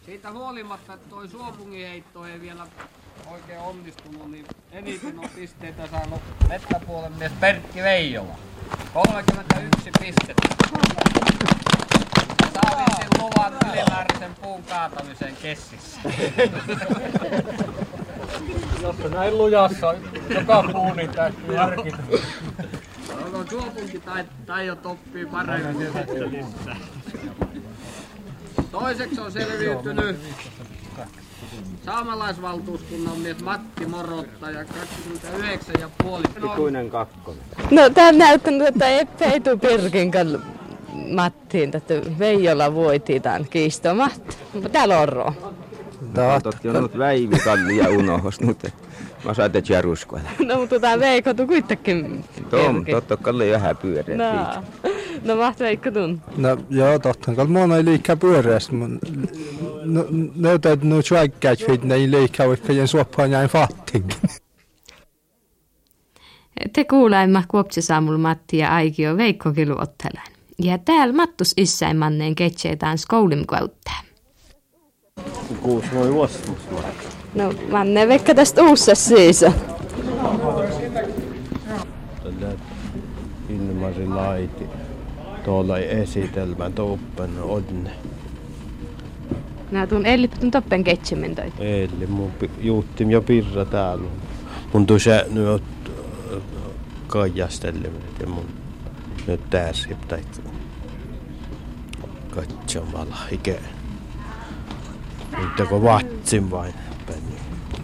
Siitä 0.06 0.32
huolimatta, 0.32 0.94
että 0.94 1.10
toi 1.10 1.30
Suopungiheitto 1.30 2.26
ei 2.26 2.42
vielä 2.42 2.68
oikein 3.28 3.60
onnistunut, 3.60 4.32
niin 4.32 4.46
eniten 4.72 5.20
on 5.20 5.30
pisteitä 5.36 5.88
saanut 5.88 6.22
mettäpuolen 6.50 7.14
mies 7.14 7.32
Perkki 7.40 7.84
Veijola. 7.84 8.36
31 8.94 9.92
pistettä. 10.00 10.48
Saa 12.54 12.78
vissiin 12.78 13.10
luvan 13.20 13.54
ylimääräisen 13.54 14.36
puun 14.42 14.64
kaatamiseen 14.64 15.36
kessissä. 15.36 16.00
Jos 18.82 18.96
se 18.98 19.10
näin 19.10 19.38
lujassa 19.38 19.96
joka 20.30 20.64
puu, 20.72 20.94
niin 20.94 21.10
täytyy 21.10 21.56
harkita. 21.56 21.98
No, 23.32 23.46
suopunki 23.50 24.00
tai, 24.00 24.26
tai 24.46 24.68
jo 24.68 24.76
toppii 24.76 25.26
paremmin. 25.26 25.88
Toiseksi 28.72 29.22
on 29.22 29.32
selviytynyt 29.32 30.18
saamelaisvaltuuskunnan 31.86 33.20
mies 33.20 33.44
Matti 33.44 33.86
Morotta 33.86 34.52
ja 34.52 34.64
29,5. 34.64 36.46
Ikuinen 36.46 36.90
kakkonen. 36.90 37.44
No 37.72 37.90
tää 37.90 38.12
näyttänyt, 38.12 38.68
että 38.68 38.88
Eppe 38.88 39.26
ei 39.26 39.40
tuu 39.40 39.58
Pirkin 39.58 40.12
kanssa 40.12 40.40
Mattiin, 41.14 41.72
että 41.78 41.94
Veijola 42.20 42.74
voitiin 42.74 43.22
tämän 43.22 43.46
kiistomat. 43.50 44.38
Mutta 44.54 44.70
täällä 44.70 45.00
on 45.00 45.36
Totti 46.44 46.70
on 46.70 46.84
nyt 46.84 46.98
väivi 46.98 47.40
kalli 47.40 47.78
ja 47.78 47.90
unohos 47.90 48.42
nyt. 48.42 48.74
Mä 49.26 49.34
saan 49.34 49.52
te 49.52 49.64
jaruskoilla. 49.70 50.30
No 50.48 50.60
mutta 50.60 50.80
tää 50.80 51.00
Veikko 51.00 51.34
tuu 51.34 51.48
kuitenkin 51.48 52.24
Tom, 52.50 52.86
totta 52.86 53.18
kalli 53.18 53.52
vähän 53.52 53.78
pyöreä. 53.78 54.18
No, 54.18 54.64
no 55.26 55.36
maht 55.36 55.60
Veikko 55.60 55.92
tun. 55.92 56.22
No 56.38 56.58
joo, 56.70 57.00
totta 57.00 57.36
kai 57.36 57.48
mona 57.48 57.78
ei 57.78 57.86
liikaa 57.86 58.16
pyöreästi, 58.16 58.76
mutta 58.76 59.08
no, 59.84 60.06
näytät 60.36 60.84
nu 60.84 61.04
tjäkkäät 61.04 61.66
fit 61.66 61.84
näin 61.84 62.12
liikaa, 62.12 62.48
vaikka 62.48 62.74
jen 62.74 62.88
suoppaan 62.88 63.32
jäin 63.32 63.50
fattinkin. 63.50 64.30
Te 66.74 66.84
kuulemma 66.84 67.44
kuopsi 67.48 67.82
Matti 68.18 68.58
ja 68.58 68.76
Aikio 68.76 69.18
Veikko 69.18 69.52
kiluotteleen. 69.52 70.32
Ja 70.60 70.78
täällä 70.78 71.14
Mattus 71.14 71.54
issäin 71.58 71.98
manneen 71.98 72.36
ketseetään 72.36 72.98
skoulim 72.98 73.46
kautta. 73.46 73.92
Kuusi 75.62 75.88
noin 75.94 76.14
vuosi. 76.14 76.40
No, 77.36 77.54
manne 77.72 78.08
Veikka 78.08 78.36
tästä 78.36 78.64
uussa 78.64 78.96
siis. 78.96 79.46
Ilmari 83.50 84.08
Laiti. 84.08 84.66
Tuolla 85.44 85.78
esitelmän 85.78 86.74
toppen 86.74 87.30
onne. 87.42 87.92
Nää 89.72 89.88
tuun 89.88 90.06
elliptun 90.06 90.52
toppen 90.52 90.84
ketsemen 90.84 91.36
toi. 91.36 91.52
Eli 91.60 92.08
mun 92.08 92.32
juuttim 92.60 93.10
ja 93.10 93.22
pirra 93.22 93.66
täällä. 93.66 94.08
Mun 94.74 94.88
tuossa 94.88 95.12
nyt 95.30 95.64
kaijasteleminen 97.08 98.10
ja 98.20 98.28
mun 98.28 98.46
nyt 99.28 99.50
tässä 99.50 99.90
tai 100.08 100.22
katsomalla 102.30 103.18
ikä. 103.32 103.56
Kun 105.70 105.84
vatsin 105.84 106.50
penni. 107.08 107.36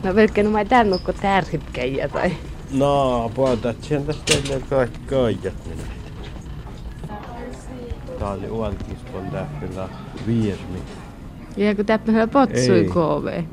No 0.03 0.15
Veikka, 0.15 0.43
no 0.43 0.49
mä 0.49 0.65
täällä 0.65 0.91
nukko 0.91 1.13
tärkipkejä 1.13 2.09
tai. 2.09 2.31
No, 2.71 3.31
puhutaan 3.35 3.75
sieltä 3.81 4.13
teille 4.25 4.61
kaikki 4.69 4.99
kaijat 4.99 5.53
minä. 5.65 5.83
Tää 8.19 8.31
oli 8.31 8.49
uolkispon 8.49 9.25
tähkellä 9.31 9.89
viermi. 10.27 10.79
Ja 11.57 11.75
kun 11.75 11.85
täppä 11.85 12.27
potsui. 12.27 12.89
KV. 12.89 13.43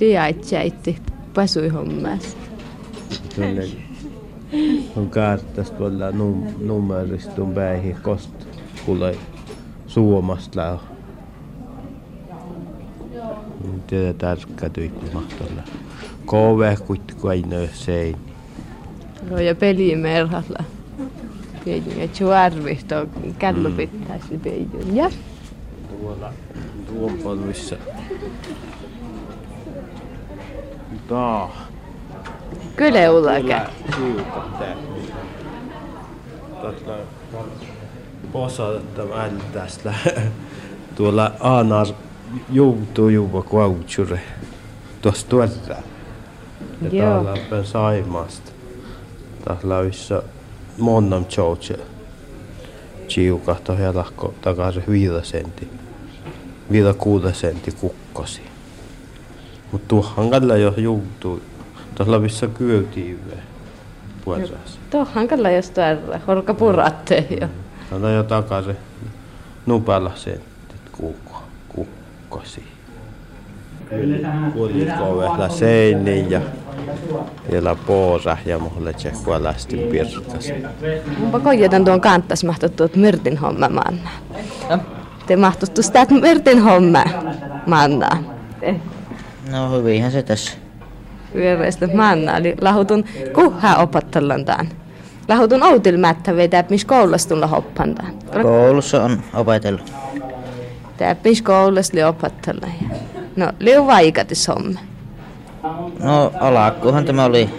Diaitsiaitti 0.00 0.96
pasui 1.34 1.68
hommas. 1.68 2.36
Tuonne 3.34 3.68
on 4.96 5.10
karttas 5.10 5.70
tuolla 5.70 6.10
num, 6.10 6.46
numeristun 6.60 7.54
päihin 7.54 7.96
kost 8.02 8.30
kuule 8.86 9.16
Suomasta 9.86 10.60
läho. 10.60 10.89
Tiedä 13.86 14.12
tarkka 14.12 14.70
tyikki 14.70 15.06
mahtolla. 15.14 15.62
KV 16.26 16.84
kuitenkin 16.86 17.30
aina 17.30 17.56
sein. 17.72 18.16
No 19.30 19.38
ja 19.38 19.54
pelimerhalla. 19.54 20.64
Pieni 21.64 22.00
ja 22.02 22.08
chuarvi, 22.08 22.78
tuo 22.88 23.06
kello 23.38 23.70
pitäisi 23.70 24.26
niin 24.30 24.40
pieni. 24.40 24.96
Ja 24.96 25.10
Tuolla 26.00 26.32
tuon 26.86 27.12
polvissa. 27.22 27.76
Taa. 31.08 31.66
kyllä 32.76 33.10
ullakä. 33.10 33.66
Tuolla 36.60 36.98
posata 38.32 39.02
ältästä. 39.14 39.94
Tuolla 40.94 41.32
Aanar 41.40 41.86
joutuu 42.52 43.08
juva 43.08 43.42
kautsure. 43.42 44.20
Tuossa 45.02 45.26
tuolla. 45.28 45.48
Ja 46.82 46.88
Joo. 46.92 47.24
täällä 47.24 47.58
on 47.58 47.64
Saimaasta. 47.64 48.50
Täällä 49.44 49.78
on 49.78 49.86
missä 49.86 50.22
monnam 50.78 51.24
tjoutse. 51.24 51.78
Chiukahto 53.08 53.76
helakko 53.76 54.34
takaisin 54.42 54.84
viida 54.88 55.22
sentti. 55.22 55.68
Viida 56.72 56.94
kuuda 56.94 57.32
sentti 57.32 57.72
kukkosi. 57.72 58.42
Mut 59.72 59.88
tuohan 59.88 60.30
kalla 60.30 60.56
jo 60.56 60.74
joutuu. 60.76 61.40
Tuolla 61.94 62.18
missä 62.18 62.46
kyötiive. 62.46 63.36
Puolestaan. 64.24 64.60
Tuohan 64.90 65.28
kalla 65.28 65.50
jos 65.50 65.70
tuolla 65.70 66.20
horka 66.26 66.54
puratte 66.54 67.26
jo. 67.40 67.48
Täällä 67.90 68.10
jo 68.10 68.22
takaisin 68.22 68.76
nupalla 69.66 70.12
senttit 70.14 70.80
kukko, 70.92 71.39
kukkosi. 72.30 72.64
Kuoliko 74.52 75.18
vielä 75.18 75.48
seiniin 75.48 76.30
ja 76.30 76.40
vielä 77.50 77.76
poora 77.86 78.36
ja 78.46 78.58
mulle 78.58 78.92
tsekkoa 78.92 79.42
lästi 79.42 79.76
pirkasi. 79.76 80.54
Onpa 81.22 81.40
kojetan 81.40 81.84
tuon 81.84 82.00
kanttas 82.00 82.44
mahtuttu, 82.44 82.84
että 82.84 82.98
myrtin 82.98 83.36
homma 83.36 83.68
manna. 83.68 84.10
Te 85.26 85.36
mahtuttu 85.36 85.82
sitä, 85.82 86.02
että 86.02 86.14
myrtin 86.14 86.62
homma 86.62 87.04
manna. 87.66 88.08
No 89.50 89.70
hyvinhän 89.70 90.12
se 90.12 90.22
tässä. 90.22 90.52
Viereistä 91.34 91.88
manna, 91.94 92.36
eli 92.36 92.56
lahutun 92.60 93.04
kuhaa 93.34 93.76
opattellaan 93.76 94.44
tämän. 94.44 94.68
Lahutun 95.28 95.62
outil 95.62 95.96
mättä 95.96 96.36
vetää, 96.36 96.64
missä 96.70 96.86
koulussa 96.86 97.28
tulla 97.28 97.46
hoppantaan. 97.46 98.12
Koulussa 98.42 99.04
on 99.04 99.22
opetellut. 99.34 99.92
Koulussa 101.42 101.96
li 101.96 102.04
opattellaan. 102.04 102.72
No, 103.36 103.52
liu 103.58 103.86
vaikatis 103.86 104.48
homma. 104.48 104.80
No 106.02 106.32
alakkuhan 106.40 107.04
tämä 107.04 107.24
oli 107.24 107.50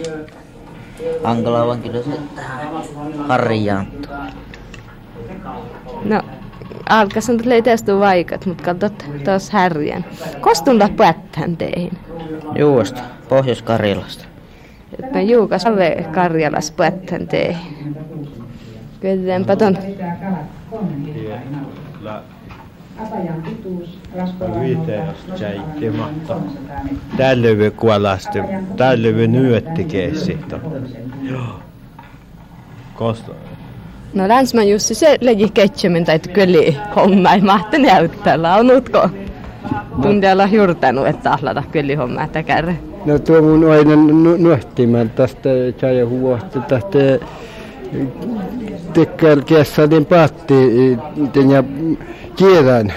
hankala 1.24 1.66
vaan 1.66 1.82
kyllä 1.82 2.02
se 2.02 2.10
tähän 2.36 2.68
harjaan. 3.28 3.86
No, 6.04 6.22
alkas 6.88 7.30
on 7.30 7.38
tulee 7.38 7.62
tästä 7.62 7.98
vaikat, 7.98 8.46
mutta 8.46 8.64
katsot 8.64 9.04
taas 9.24 9.50
härjän. 9.50 10.04
Kostun 10.40 10.78
la 10.78 10.88
päättään 10.96 11.56
teihin. 11.56 11.98
Juusta, 12.58 13.02
Pohjois-Karjalasta. 13.28 14.24
Et 14.98 15.12
mä 15.12 15.20
juukas 15.20 15.66
ave 15.66 16.06
Karjalas 16.12 16.70
päättään 16.70 17.28
teihin. 17.28 17.96
Kysytäänpä 22.98 24.44
ton. 24.44 24.60
Viiteosta 24.60 25.44
jäikkimatta. 25.44 26.36
Tällövi 27.16 27.70
kuolasti, 27.70 28.38
tällövi 28.76 29.28
nyötti 29.28 29.84
keessit. 29.84 30.54
Joo. 31.22 31.60
Kosta. 32.94 33.32
No 34.14 34.28
Länsman 34.28 34.68
Jussi, 34.68 34.94
se 34.94 35.18
leji 35.20 35.48
ketsemin 35.54 36.04
tai 36.04 36.18
kyllä 36.18 36.72
homma 36.96 37.32
ei 37.32 37.40
mahta 37.40 37.78
näyttää. 37.78 38.42
Launutko? 38.42 39.08
Tuntialla 40.02 40.48
jurtanut, 40.52 41.06
että 41.06 41.32
ahlata 41.32 41.62
kyllä 41.72 41.96
homma 41.96 42.28
täkärre. 42.28 42.78
No 43.04 43.18
tuo 43.18 43.42
mun 43.42 43.70
aina 43.70 43.96
nuhtimään 44.38 45.10
tästä 45.10 45.48
ja 45.98 46.06
huohti 46.06 46.58
tästä 46.68 46.98
tekkär 48.92 49.42
kessadin 49.44 50.06
patti 50.06 50.54
ja 52.32 52.36
kielän, 52.36 52.92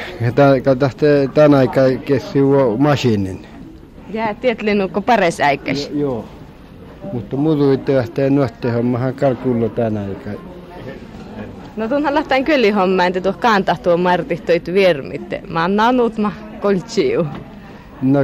tästä 0.79 1.05
tämän 1.33 1.59
aikaa 1.59 1.83
kessi 2.05 2.39
masinin. 2.77 3.47
Ja 4.13 4.33
tietlinukko 4.33 5.01
pares 5.01 5.41
äikäs. 5.41 5.91
Joo. 5.93 6.25
Mutta 7.13 7.37
muuten 7.37 8.03
ei 8.17 8.29
nuhtihommahan 8.29 9.13
kalkullo 9.13 9.69
tänä 9.69 10.01
aikaa. 10.01 10.33
No 11.75 11.87
tuonhan 11.87 12.13
lähtään 12.13 12.45
kyllä 12.45 12.75
hommaan, 12.75 13.07
että 13.07 13.21
tuo 13.21 13.33
kantaa 13.39 13.75
tuo 13.83 13.97
Martti 13.97 14.37
toit 14.37 14.73
viermitte. 14.73 15.41
Mä 15.49 15.61
oon 15.61 15.75
naunut 15.75 16.17
ma 16.17 16.31
koltsiu. 16.61 17.27
No 18.01 18.19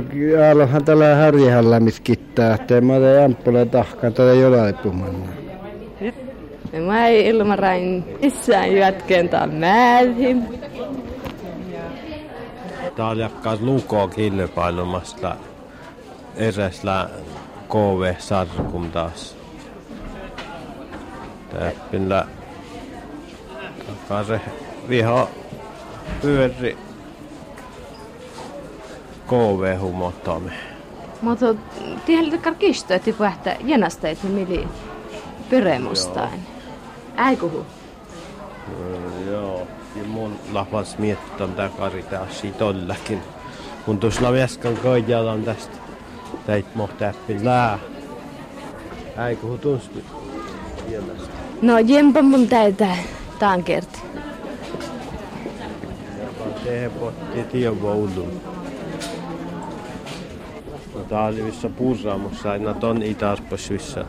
alohan 0.52 0.86
tällä 0.86 1.16
harjahalla 1.16 1.80
miskittää, 1.80 2.54
että 2.54 2.82
mä 2.82 2.94
olen 2.94 3.26
amppulla 3.26 3.66
tahkaan 3.66 4.14
tällä 4.14 4.34
jollain 4.34 4.76
pumanna. 4.76 5.28
Mä 6.86 7.08
ei 7.08 7.28
ilmarain 7.28 8.04
missään 8.22 8.76
jätkeen 8.76 9.30
tämän 9.30 9.54
määrin. 9.54 10.61
Täällä 12.96 13.24
jakkaas 13.24 13.62
lukoa 13.62 14.08
kilpailumasta 14.08 15.36
eräsllä 16.36 17.10
KV-sarkum 17.70 18.92
taas. 18.92 19.36
Täppillä 21.50 22.28
takaisin 24.08 24.42
viha 24.90 25.28
pyöri 26.22 26.78
KV-humottamme. 29.28 30.52
Mutta 31.22 31.56
tiedän, 32.06 32.34
että 32.34 32.52
kistoa, 32.54 32.98
että 32.98 33.56
jänästä, 33.66 34.10
että 34.10 34.28
mili 34.28 34.68
pyremustain. 35.50 36.40
Äikuhu. 37.16 37.66
Mm, 38.68 39.28
joo, 39.28 39.68
ja 39.96 40.04
mun 40.04 40.40
lahvas 40.52 40.98
miettiä 40.98 41.48
takari 41.48 42.04
taas 42.04 42.44
tollakin. 42.58 43.22
Mun 43.88 44.00
tuossa 44.00 44.32
vieskan 44.32 44.78
koijalan 44.78 45.44
tästä. 45.44 45.78
Teit 46.46 46.76
mohti 46.76 47.06
äppin 47.06 47.46
lää. 47.46 47.80
Äikuhu 49.18 49.58
tunsti. 49.58 50.04
No 51.62 51.80
jempa 51.80 52.22
mun 52.22 52.48
täytää 52.48 52.98
tankerti. 53.40 54.00
Tehe 56.64 56.90
potti 56.90 57.44
tiovoulun. 57.44 58.42
No 60.96 61.02
tää 61.10 61.26
oli 61.26 61.42
missä 61.42 61.70
puuraamussa 61.70 62.52
aina 62.52 62.74
ton 62.74 63.04
itäaspasyssä. 63.04 64.06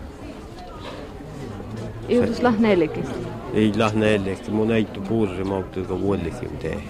Jutus 2.08 2.42
lahneelikin. 2.42 3.04
ei 3.52 3.72
lähne 3.76 4.12
jällegi, 4.12 4.50
mu 4.50 4.64
näitu 4.64 5.00
puuri 5.00 5.44
mahtuga 5.44 6.00
vuolegi 6.00 6.48
midagi. 6.48 6.88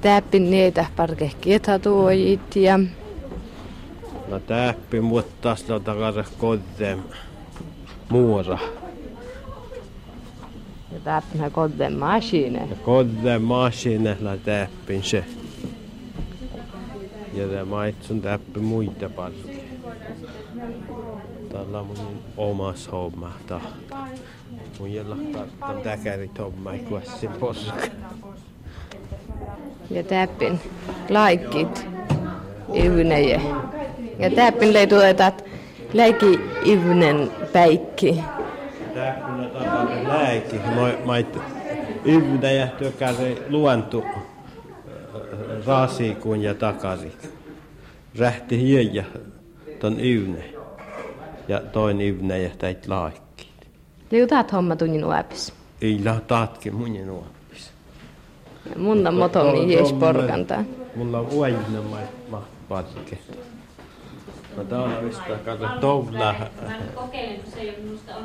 Täppin 0.00 0.50
niitä 0.50 0.86
parkehki, 0.96 1.54
että 1.54 1.78
tuojit 1.78 2.56
ja... 2.56 2.78
No 4.28 4.40
täppi 4.40 5.00
muuttaa 5.00 5.56
sillä 5.56 5.80
takaisin 5.80 6.24
koteen 6.38 6.98
muura. 8.08 8.58
Ja 10.92 10.98
täppinä 11.04 11.50
koteen 11.50 11.98
masine. 11.98 12.58
Ja 12.70 12.76
koteen 12.76 13.42
masine 13.42 14.16
la 14.20 14.36
täppin 14.36 15.02
se. 15.02 15.24
Ja 17.34 17.48
tämä 17.48 17.86
itse 17.86 18.12
on 18.12 18.20
täppi 18.20 18.60
muita 18.60 19.10
parkehki. 19.10 19.57
Tällä 21.58 21.80
on 21.80 21.86
mun 21.86 22.22
omas 22.36 22.92
homma 22.92 23.32
tahta. 23.46 23.96
Mun 24.78 24.92
jällä 24.92 25.16
kattan 25.32 25.80
täkärit 25.80 26.38
homma 26.38 26.72
ei 26.72 26.78
kuessin 26.78 27.30
poska. 27.30 27.72
Ja 29.90 30.02
täppin 30.02 30.60
laikkit 31.08 31.86
yvneje. 32.74 33.40
Ja 34.18 34.30
täppin 34.30 34.72
leituu, 34.72 35.00
että 35.00 35.32
läiki 35.92 36.40
yvnen 36.66 37.30
päikki. 37.52 38.24
Täppin 38.94 39.50
takana 39.50 40.08
läiki. 40.08 40.60
Mait 41.04 41.38
yvnejä 42.04 42.66
työkäri 42.66 43.42
luontu 43.48 44.04
raasikuun 45.66 46.42
ja 46.42 46.54
takaisin. 46.54 47.12
Rähti 48.18 48.60
hiejä 48.60 49.04
ton 49.80 50.00
yvne. 50.00 50.57
Ja 51.48 51.60
toin 51.60 52.00
yvne 52.00 52.38
ja 52.38 52.50
täit 52.58 52.86
laikki. 52.86 53.48
Liutat 54.10 54.52
homma 54.52 54.76
tunnin 54.76 55.04
uäpis. 55.04 55.52
Ei 55.82 56.00
la 56.04 56.20
taatkin 56.20 56.74
mun 56.74 57.06
nuopis. 57.06 57.72
Mun 58.76 59.06
on 59.06 59.14
motomi 59.14 59.74
jees 59.74 59.92
porkanta. 59.92 60.64
Mulla 60.96 61.18
on 61.18 61.26
uajina 61.32 61.82
ma 62.30 62.42
patke. 62.68 63.18
No 64.56 64.64
tää 64.64 64.82
on 64.82 65.04
vista 65.04 65.38
kato 65.44 65.68
toula 65.80 66.34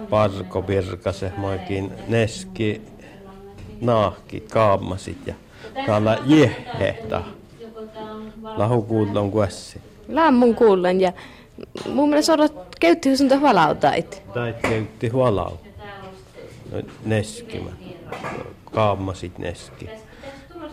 parko 0.10 0.68
virkase 0.68 1.32
moikin 1.38 1.94
neski 2.08 2.82
naahki 3.82 4.40
kaammasit 4.40 5.28
ja 5.28 5.34
täällä 5.86 6.18
jehehtä. 6.26 7.22
Lahu 8.58 8.82
kuullon 8.82 9.32
kuessi. 9.32 9.82
Lammun 10.10 10.56
kuullen 10.56 11.02
ja 11.02 11.14
mun 11.94 12.10
mielestä 12.10 12.34
odot 12.34 12.73
käytti 12.84 13.18
sun 13.18 13.42
valautait. 13.42 14.24
Tait 14.34 14.56
käytti 14.62 15.14
valau. 15.14 15.58
No, 16.72 16.82
neskimä. 17.06 17.70
Kaammasit 18.72 19.38
neski. 19.38 19.90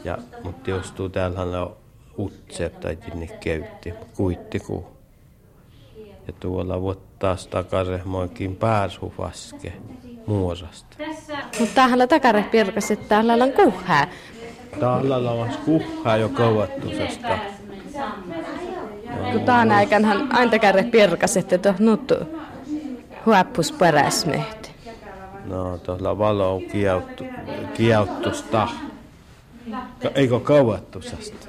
Ja, 0.05 0.19
mutta 0.43 0.71
jos 0.71 0.93
tuu 0.93 1.09
täällä 1.09 1.63
on 1.63 1.77
utsep 2.19 2.81
tai 2.81 2.97
tinne 2.97 3.27
käytti, 3.27 3.95
kuittikuu. 4.17 4.87
Ja 6.27 6.33
tuolla 6.41 6.81
vuottaas 6.81 7.47
takaisin 7.47 8.01
moikin 8.05 8.57
pääsuvaske 8.57 9.73
muosasta. 10.27 10.97
Mutta 11.59 11.75
täällä 11.75 12.07
takare 12.07 12.43
pirkas, 12.43 12.91
että 12.91 13.09
täällä 13.09 13.35
on 13.35 13.53
kuhää. 13.53 14.09
Täällä 14.81 15.31
on 15.31 15.51
kuhää 15.65 16.17
jo 16.17 16.29
kovattusesta. 16.29 17.39
Kun 19.33 19.41
taan 19.45 19.73
aikanhan 19.73 20.33
aina 20.33 20.51
takare 20.51 20.83
pirkas, 20.83 21.37
että 21.37 21.59
tuo 21.59 21.75
nuttu 21.79 22.15
huoppus 23.27 23.73
peräsmehti. 23.73 24.71
No 25.45 25.79
tuolla 25.79 26.19
valo 26.19 26.55
on 26.55 26.63
kiauttu, 26.63 27.25
kiauttusta. 27.75 28.69
Eikö 30.15 30.41
kovattusesta? 30.41 31.47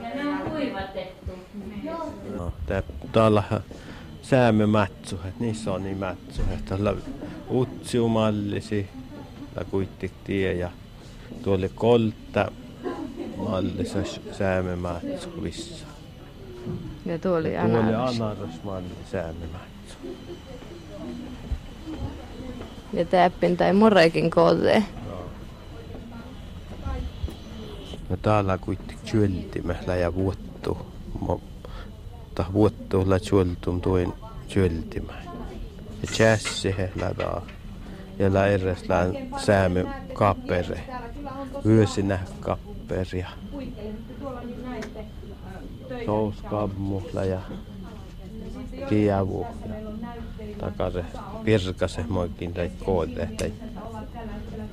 No, 2.38 2.54
täällä 3.12 3.44
säämömätsuhet, 4.22 5.40
niissä 5.40 5.74
on 5.74 5.84
niin 5.84 5.98
mätsuhet. 5.98 6.66
Täällä 6.66 6.94
utsiumallisi, 7.50 8.90
ja 9.56 9.66
kuittik 9.66 10.12
tie 10.24 10.54
ja 10.54 10.70
tuolle 11.44 11.70
koltta 11.76 12.52
mallissa 13.38 14.00
säämömätsuissa. 14.32 15.91
Ja 17.06 17.20
tuo 17.20 17.32
oli 17.36 17.50
Tuolle 17.50 17.58
ananas. 17.58 18.22
anarasmalli 18.22 18.90
säämömätsu. 19.12 19.98
Ja 22.94 23.06
täppin 23.06 23.58
tai 23.58 23.74
morekin 23.74 24.30
koolle. 24.32 24.84
No 28.10 28.18
täällä 28.22 28.58
kuittik 28.58 28.98
työltimällä 29.12 29.96
ja 29.96 30.16
vuottu. 30.16 30.78
Ta 32.36 32.46
vuottuilla 32.54 33.20
työltum 33.20 33.82
tuin 33.82 34.14
työltimä. 34.54 35.14
Ja 36.02 36.08
chässi 36.14 36.76
heillä 36.78 37.14
taa. 37.18 37.42
Ja 38.20 38.34
la 38.34 38.46
eräs 38.48 38.90
lään 38.90 39.14
säämy 39.46 39.88
kappere. 40.14 40.84
Vyösinä 41.66 42.20
kapperia. 42.40 43.30
Souskammulla 46.06 47.24
ja 47.24 47.40
kiavu. 48.90 49.48
Takare 50.60 51.06
virkase 51.46 52.06
moikin 52.10 52.54
tai 52.54 52.72
koote 52.86 53.30
tai 53.38 53.54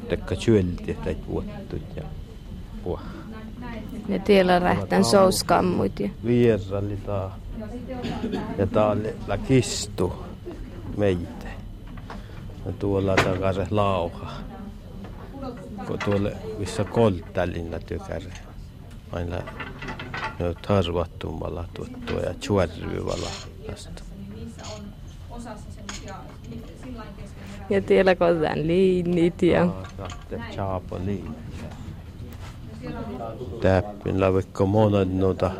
tekka 0.08 0.36
työlti 0.36 0.94
tai 0.94 1.16
vuottut 1.28 1.82
ja 1.96 2.02
puh. 2.84 3.00
Ja 4.08 4.18
tiellä 4.18 4.58
rähtän 4.58 5.04
souskammut. 5.04 6.00
Ja... 6.00 6.08
Vieralli 6.24 6.96
taa. 6.96 7.38
Ja 8.58 8.66
tää 8.66 8.86
oli 8.86 9.14
la 9.26 9.38
kistu 9.38 10.12
meitä. 10.96 11.48
Ja 12.66 12.72
tuolla 12.78 13.16
takaisin 13.16 13.66
lauha. 13.70 14.30
Kun 15.86 15.98
tuolle, 16.04 16.36
missä 16.58 16.84
kolttallinna 16.84 17.78
tykäre. 17.78 18.32
Aina 19.12 19.36
ne 20.38 20.48
on 20.48 20.54
tarvattumalla 20.68 21.64
tuottua 21.74 22.20
ja 22.20 22.34
tjuärvyvalla 22.34 23.30
tästä. 23.66 24.02
Ja 27.70 27.82
tiellä 27.82 28.14
kotaan 28.14 28.66
liinit 28.66 29.42
ja... 29.42 29.68
Chaapo 30.54 31.00
liin. 31.04 31.34
Täppin 33.60 34.20
lävikko 34.20 34.66
monet 34.66 35.14
noita 35.14 35.50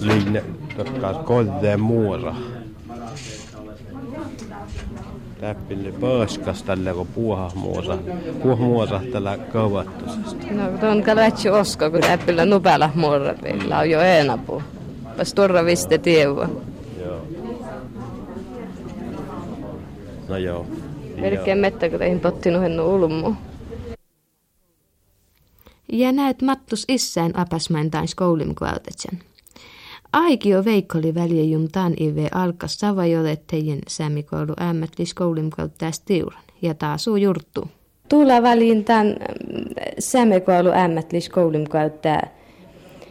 liinne, 0.00 0.44
jotka 0.78 1.14
kolteen 1.14 1.80
muora. 1.80 2.34
Täppille 5.40 5.92
pöskas 5.92 6.62
tällä 6.62 6.94
kun 6.94 7.06
puuhahmuosa, 7.14 7.98
puuhmuosa 8.42 9.00
tällä 9.12 9.38
kavattusesta. 9.38 10.46
No, 10.50 10.78
tuon 10.80 11.02
kalatsi 11.02 11.48
osko, 11.48 11.90
kun 11.90 12.00
täppillä 12.00 12.44
nupäällä 12.44 12.90
muorapilla 12.94 13.78
on 13.78 13.90
jo 13.90 14.00
enapuu. 14.00 14.62
Pas 15.16 15.34
turra 15.34 15.64
viste 15.64 15.98
tievua. 15.98 16.48
Joo. 17.00 17.26
No 20.28 20.36
joo. 20.36 20.66
Melkein 21.16 21.58
mettä, 21.58 21.88
kun 21.90 21.98
teihin 21.98 22.20
pottinut 22.20 22.62
hennu 22.62 22.94
ulmu. 22.94 23.34
Ja 25.92 26.12
näet 26.12 26.42
Mattus 26.42 26.84
issään 26.88 27.38
apasmain 27.38 27.90
kvaltetsen. 28.54 29.18
Aikio 30.12 30.64
veikkoli 30.64 31.14
väliä 31.14 31.58
taan 31.72 31.94
ive 32.00 32.28
alkas 32.34 32.74
savajolle 32.74 33.38
teidän 33.46 33.78
sämikoulu 33.88 34.54
ämmätli 34.60 35.06
skoulim 35.06 35.50
kvalttais 35.50 36.00
tiuran. 36.00 36.42
Ja 36.62 36.74
taas 36.74 37.06
uu 37.06 37.16
jurttu. 37.16 37.68
Tuula 38.08 38.42
väliin 38.42 38.84
tämän 38.84 39.16
sämikoulu 39.98 40.68
ämmätli 40.68 41.20
skoulim 41.20 41.64
kvalttaa 41.64 42.22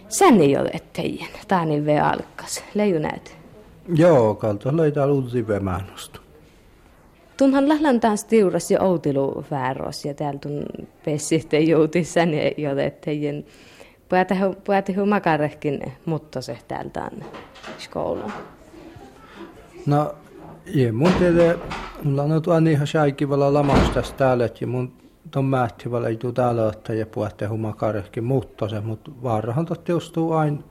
sännijolle 0.10 0.82
teidän. 0.94 1.28
Taan 1.48 1.72
ive 1.72 2.00
alkas. 2.00 2.64
Leiju 2.74 3.00
näet. 3.00 3.38
Joo, 3.96 4.36
kalta 4.36 4.78
löi 4.78 4.92
täällä 4.92 5.14
uusi 5.14 5.48
vemänosta. 5.48 6.20
Tunhan 7.38 7.70
lählän 7.70 8.00
taas 8.00 8.24
tiuras 8.24 8.72
ja 8.72 8.82
outilu 8.82 9.46
vääros 9.52 10.06
ja 10.06 10.14
täällä 10.14 10.40
tun 10.40 10.66
pessitte 11.06 11.60
joutissan 11.60 12.30
ja 12.34 12.76
jotettejen 14.12 14.58
päätähu 14.68 15.06
makarehkin 15.06 15.94
mutta 16.06 16.42
se 16.42 16.58
täältä 16.68 17.04
on 17.04 17.26
skoulu. 17.78 18.32
No, 19.86 20.16
ja 20.66 20.94
mun 20.94 21.12
tiedä, 21.14 21.56
mulla 22.04 22.24
on 22.24 22.42
tuon 22.42 22.68
ihan 22.68 22.88
shaikivalla 22.88 23.54
lamastas 23.54 24.14
täällä, 24.14 24.50
ja 24.62 24.68
mun 24.68 24.94
määhtivalla 25.42 26.08
ei 26.08 26.18
tuu 26.18 26.32
täällä 26.32 26.64
ottaa 26.64 26.96
ja 26.96 27.06
puhutte 27.06 27.48
makarehkin 27.48 28.24
mutta 28.24 28.70
se, 28.70 28.80
mutta 28.80 29.12
vaarahan 29.24 29.66
totti 29.66 29.92
justuu 29.92 30.34
aina 30.34 30.62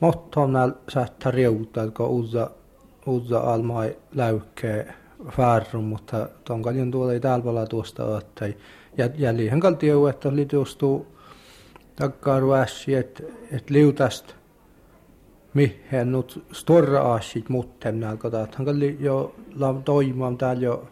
mottoon 0.00 0.52
näillä 0.52 0.74
sähtää 0.88 1.32
riutaa, 1.32 1.90
kun 1.90 2.06
uudza, 2.06 2.50
uudza 3.06 3.38
almai 3.40 3.96
läykkee 4.14 4.94
färrum, 5.30 5.84
mutta 5.84 6.28
ton 6.44 6.62
kaljon 6.62 6.90
tuolla 6.90 7.12
ei 7.12 7.20
täällä 7.20 7.66
tuosta 7.66 8.02
ja 8.96 9.36
liihan 9.36 9.60
kaltio, 9.60 10.08
että 10.08 10.28
oli 10.28 10.46
tuostuu 10.46 11.17
takkaa 11.98 12.40
ruässi, 12.40 12.94
että 12.94 13.22
et 13.52 13.70
liutast 13.70 14.34
mihin 15.54 16.12
nyt 16.12 16.44
storra 16.52 17.14
asit 17.14 17.48
mutten 17.48 18.00
nälkä, 18.00 18.28
että 18.28 18.56
hän 18.58 18.66
kalli 18.66 18.96
jo 19.00 19.34
lam 19.56 19.82
toimaan 19.82 20.38
täällä 20.38 20.62
jo 20.62 20.88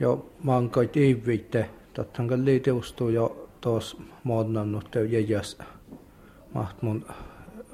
jo 0.00 0.26
mankoit 0.42 0.96
iivitte, 0.96 1.70
hän 2.12 2.28
kalli 2.28 2.60
tuostuu 2.60 3.08
jo 3.08 3.48
tuossa 3.60 3.96
muodnannut 4.24 4.88
jäjäs 5.10 5.58
maht 6.54 6.82
mun 6.82 7.06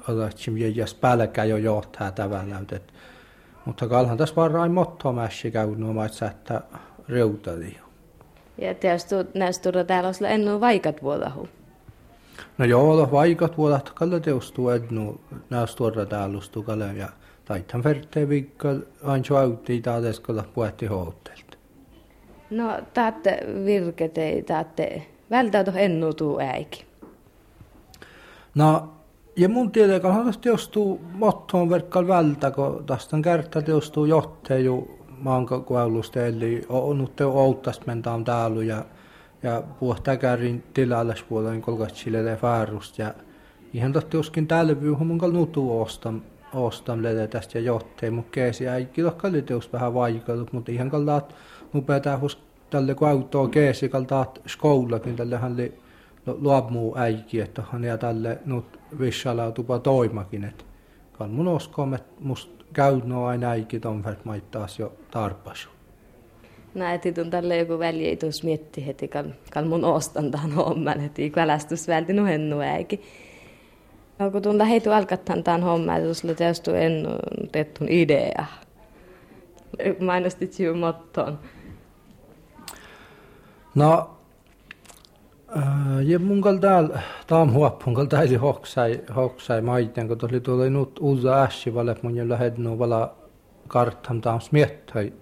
otatsim 0.07 0.57
jäjäs 0.57 0.93
pälkä 0.93 1.43
jo 1.43 1.57
johtaa 1.57 2.11
tavallaan, 2.11 2.67
että 2.71 2.93
mutta 3.65 3.87
kalhan 3.87 4.17
tässä 4.17 4.35
vaan 4.35 4.51
rain 4.51 4.71
motto 4.71 5.13
mässi 5.13 5.51
käy 5.51 5.75
nuo 5.75 5.93
maitsa, 5.93 6.25
että 6.25 6.61
reutali. 7.09 7.77
Ja 8.57 8.73
tietysti 8.73 9.15
näistä 9.33 9.83
täällä 9.83 10.07
olisi 10.07 10.25
ennu 10.25 10.59
vaikat 10.59 11.03
vuodahu. 11.03 11.47
No 12.57 12.65
joo, 12.65 13.11
vaikat 13.11 13.57
vuodat 13.57 13.89
kalle 13.89 14.19
teostuu 14.19 14.69
ennu 14.69 15.21
näistä 15.49 15.77
tuoda 15.77 16.05
täällä 16.05 16.39
kalle 16.65 16.93
ja 16.93 17.09
taithan 17.45 17.83
vertee 17.83 18.29
viikko 18.29 18.67
aina 19.03 19.23
suautti 19.23 19.81
taades 19.81 20.19
kalla 20.19 20.43
puetti 20.53 20.85
houttelta. 20.85 21.57
No 22.49 22.79
taatte 22.93 23.39
virkete, 23.65 24.43
taatte 24.47 25.07
välttämättä 25.31 25.79
ennu 25.79 26.13
tuu 26.13 26.39
äiki. 26.39 26.85
No 28.55 28.89
ja 29.35 29.49
mun 29.49 29.71
tietenkään 29.71 30.25
tästä 30.25 30.41
teostuu 30.41 31.01
mottoon 31.13 31.69
verkkal 31.69 32.07
vältä, 32.07 32.51
kun 32.51 32.83
tästä 32.85 33.15
on 33.15 33.21
kerta 33.21 33.61
teostuu 33.61 34.05
johteen 34.05 34.65
jo 34.65 34.87
maankakuaulusta, 35.19 36.25
eli 36.25 36.65
on 36.69 36.97
nyt 36.97 37.21
outas 37.21 37.85
mentaan 37.85 38.23
täällä 38.23 38.63
ja, 38.63 38.85
ja 39.47 39.63
puhtakärin 39.79 40.63
tilalle 40.73 41.15
puolella 41.29 41.61
kolkatsille 41.61 42.17
ja. 42.17 42.37
Ja 42.97 43.13
ihan 43.73 43.93
totta 43.93 44.19
uskin 44.19 44.47
täällä 44.47 44.81
vyyhun 44.81 45.07
mun 45.07 45.19
nutu 45.33 45.81
ostam, 45.81 46.21
ostam 46.53 46.99
tästä 47.29 47.57
ja 47.57 47.63
johteen, 47.63 48.13
mutta 48.13 48.31
keesi 48.31 48.67
ei 48.67 48.85
kilokkaali 48.85 49.41
teos 49.41 49.73
vähän 49.73 49.93
vaikeutu, 49.93 50.49
mutta 50.51 50.71
ihan 50.71 50.89
kaltaat 50.89 51.35
nupeaa 51.73 51.99
tälle 52.69 52.95
kun 52.95 53.07
autoa 53.07 53.47
keesi 53.47 53.89
kaltaat 53.89 54.41
skoulakin, 54.47 55.15
tälle 55.15 55.37
hän 55.37 55.53
oli 55.53 55.73
luopmuu 56.25 56.97
äiki, 56.97 57.41
että 57.41 57.63
hän 57.71 57.83
ja 57.83 57.97
tälle 57.97 58.39
nyt 58.45 58.79
vissala 58.99 59.51
tupa 59.51 59.79
toimakin, 59.79 60.43
että 60.43 60.63
kan 61.17 61.29
mun 61.29 61.47
uskoon, 61.47 61.93
että 61.93 62.13
must 62.19 62.49
käy 62.73 63.01
no 63.05 63.25
aina 63.25 63.49
äiki 63.49 63.79
ton 63.79 64.03
färt 64.03 64.25
maittaas 64.25 64.79
jo 64.79 64.93
tarpasu. 65.11 65.76
Näet, 66.73 67.01
tun 67.15 67.29
tälle 67.29 67.57
joku 67.57 67.79
väli 67.79 68.07
ei 68.07 68.17
tuossa 68.17 68.45
mietti 68.45 68.87
heti, 68.87 69.07
kan, 69.07 69.35
kan 69.51 69.67
mun 69.67 69.85
ostan 69.85 70.31
tähän 70.31 70.51
homman, 70.51 70.99
heti 70.99 71.33
välästys 71.35 71.87
välti 71.87 72.13
no 72.13 72.25
hennu 72.25 72.59
äiki. 72.59 73.01
No 74.19 74.31
kun 74.31 74.41
tun 74.41 74.57
lähetu 74.57 74.91
alkattan 74.91 75.43
tämän 75.43 75.63
homman, 75.63 75.97
että 76.01 76.13
sulle 76.13 76.33
teostu 76.33 76.71
ennu 76.71 77.09
tettun 77.51 77.89
idea. 77.89 78.45
Mainostit 79.99 80.53
sinun 80.53 80.77
mottoon. 80.77 81.39
No, 83.75 84.09
ja 86.03 86.19
mun 86.19 86.41
kal 86.41 86.57
täällä, 86.57 86.99
taam 87.27 87.53
huoppun 87.53 87.93
kal 87.93 88.05
täällä 88.05 88.39
hoksai, 88.39 89.01
hoksai 89.15 89.61
maiten, 89.61 90.07
kun 90.07 90.17
tuli 90.17 90.39
tuolla 90.39 90.69
nyt 90.69 90.99
uusi 90.99 91.27
ässi, 91.27 91.73
valle 91.73 91.95
mun 92.01 92.15
jo 92.15 92.23
nu 92.57 92.79
vala 92.79 93.15
karttam 93.67 94.21
taam 94.21 94.41
smiettai 94.41 95.13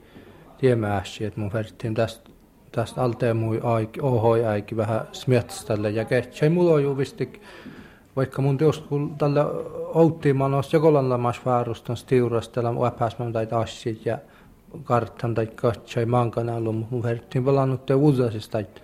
tiemä 0.58 0.98
ässi, 0.98 1.26
että 1.26 1.40
mun 1.40 1.54
verttiin 1.54 1.94
tästä 1.94 2.30
tästä 2.76 3.04
alteen 3.04 3.38
mui 3.38 3.60
aiki, 3.64 4.02
ohoi 4.02 4.46
äiki 4.46 4.78
vähän 4.78 5.02
smietställe 5.12 5.90
ja 5.90 6.06
ketsai 6.06 6.50
mulla 6.50 6.74
on 6.74 6.84
juvistik, 6.84 7.42
vaikka 8.16 8.42
mun 8.42 8.58
teost 8.58 8.86
kun 8.86 9.16
tällä 9.18 9.46
outtiin 9.94 10.42
os 10.42 10.74
jokolan 10.74 11.10
lamas 11.10 11.46
väärustan 11.46 11.98
stiurastella 11.98 12.86
läpäsmän 12.86 13.34
tai 13.34 13.48
tassit 13.48 14.06
ja 14.06 14.18
karttam 14.84 15.34
tai 15.34 15.48
katsai 15.48 16.06
mankana 16.06 16.56
ollut, 16.56 16.92
mun 16.92 17.04
verttiin 17.04 17.44
palannut 17.44 17.86
te 17.86 17.94
uusasista, 17.94 18.60
että 18.60 18.82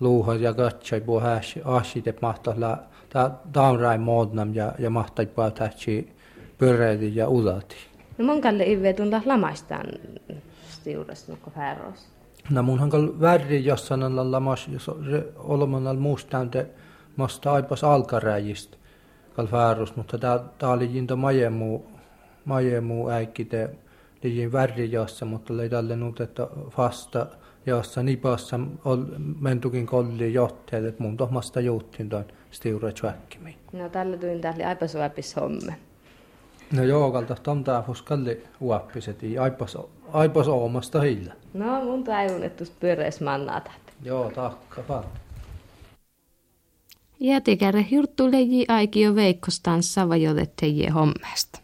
luuha 0.00 0.34
ja 0.34 0.54
katsoi 0.54 1.00
puu 1.00 1.20
häsi 1.20 1.60
asit, 1.64 2.06
että 2.06 2.26
mahtaa 2.26 2.54
la 2.56 2.78
taunrai 3.52 3.98
modnam 3.98 4.54
ja, 4.54 4.72
ja 4.78 4.90
mahtaa 4.90 5.26
puu 5.26 5.50
tähtsi 5.50 6.12
pyöreiti 6.58 7.16
ja 7.16 7.28
ulati. 7.28 7.76
No 8.18 8.24
mun 8.24 8.40
kalle 8.40 8.64
ive 8.64 8.92
tunta 8.92 9.22
lamaistaan 9.24 9.86
stiurasta 10.82 11.32
nukko 11.32 11.50
fääros. 11.50 12.08
No 12.50 12.62
mun 12.62 12.78
hankal 12.78 13.08
värri 13.20 13.64
jossain 13.64 14.02
on 14.02 14.32
lamas, 14.32 14.68
jos 14.68 14.90
olemaan 15.36 15.86
al 15.86 15.96
muustaan 15.96 16.50
te 16.50 16.66
masta 17.16 17.52
aipas 17.52 17.84
alkaräjistä 17.84 18.76
kal 19.36 19.46
fääros, 19.46 19.96
mutta 19.96 20.18
tää 20.18 20.68
oli 20.68 20.90
jinto 20.94 21.16
majemu, 21.16 21.80
majemu 22.44 23.08
äikki 23.08 23.44
te 23.44 23.70
liin 24.22 24.52
värri 24.52 24.92
jossa, 24.92 25.24
mutta 25.24 25.52
oli 25.52 25.68
tälle 25.68 25.96
nyt, 25.96 26.20
että 26.20 26.48
fasta 26.70 27.26
jossa 27.66 28.02
nipassa 28.02 28.60
ol, 28.84 28.98
mentukin 29.40 29.86
kolli 29.86 30.34
johteet, 30.34 30.84
että 30.84 31.02
mun 31.02 31.16
tohmasta 31.16 31.60
juuttiin 31.60 32.08
tuon 32.08 32.24
stiura 32.50 32.92
tjäkkimiin. 32.92 33.56
No 33.72 33.88
tällä 33.88 34.16
tuin 34.16 34.40
tällä 34.40 34.68
aipas 34.68 34.94
uäppis 34.94 35.36
homme. 35.36 35.76
No 36.72 36.82
joo, 36.84 37.12
kalta 37.12 37.34
tom 37.34 37.64
taafus 37.64 38.02
kalli 38.02 38.44
uäppiset, 38.60 39.18
aipas, 39.40 39.78
aipas 40.12 40.48
oomasta 40.48 41.00
hillä. 41.00 41.32
No 41.54 41.84
mun 41.84 42.04
taivun, 42.04 42.42
että 42.42 42.64
pyöreis 42.80 43.20
mannatat. 43.20 43.80
Joo, 44.04 44.30
takka 44.30 44.82
paljon. 44.82 45.12
Jätikäre 47.20 47.86
jurttu 47.90 48.32
leji 48.32 48.64
aikio 48.68 49.14
veikkostaan 49.14 49.82
savajolle 49.82 50.48
teije 50.60 50.90
hommesta. 50.90 51.61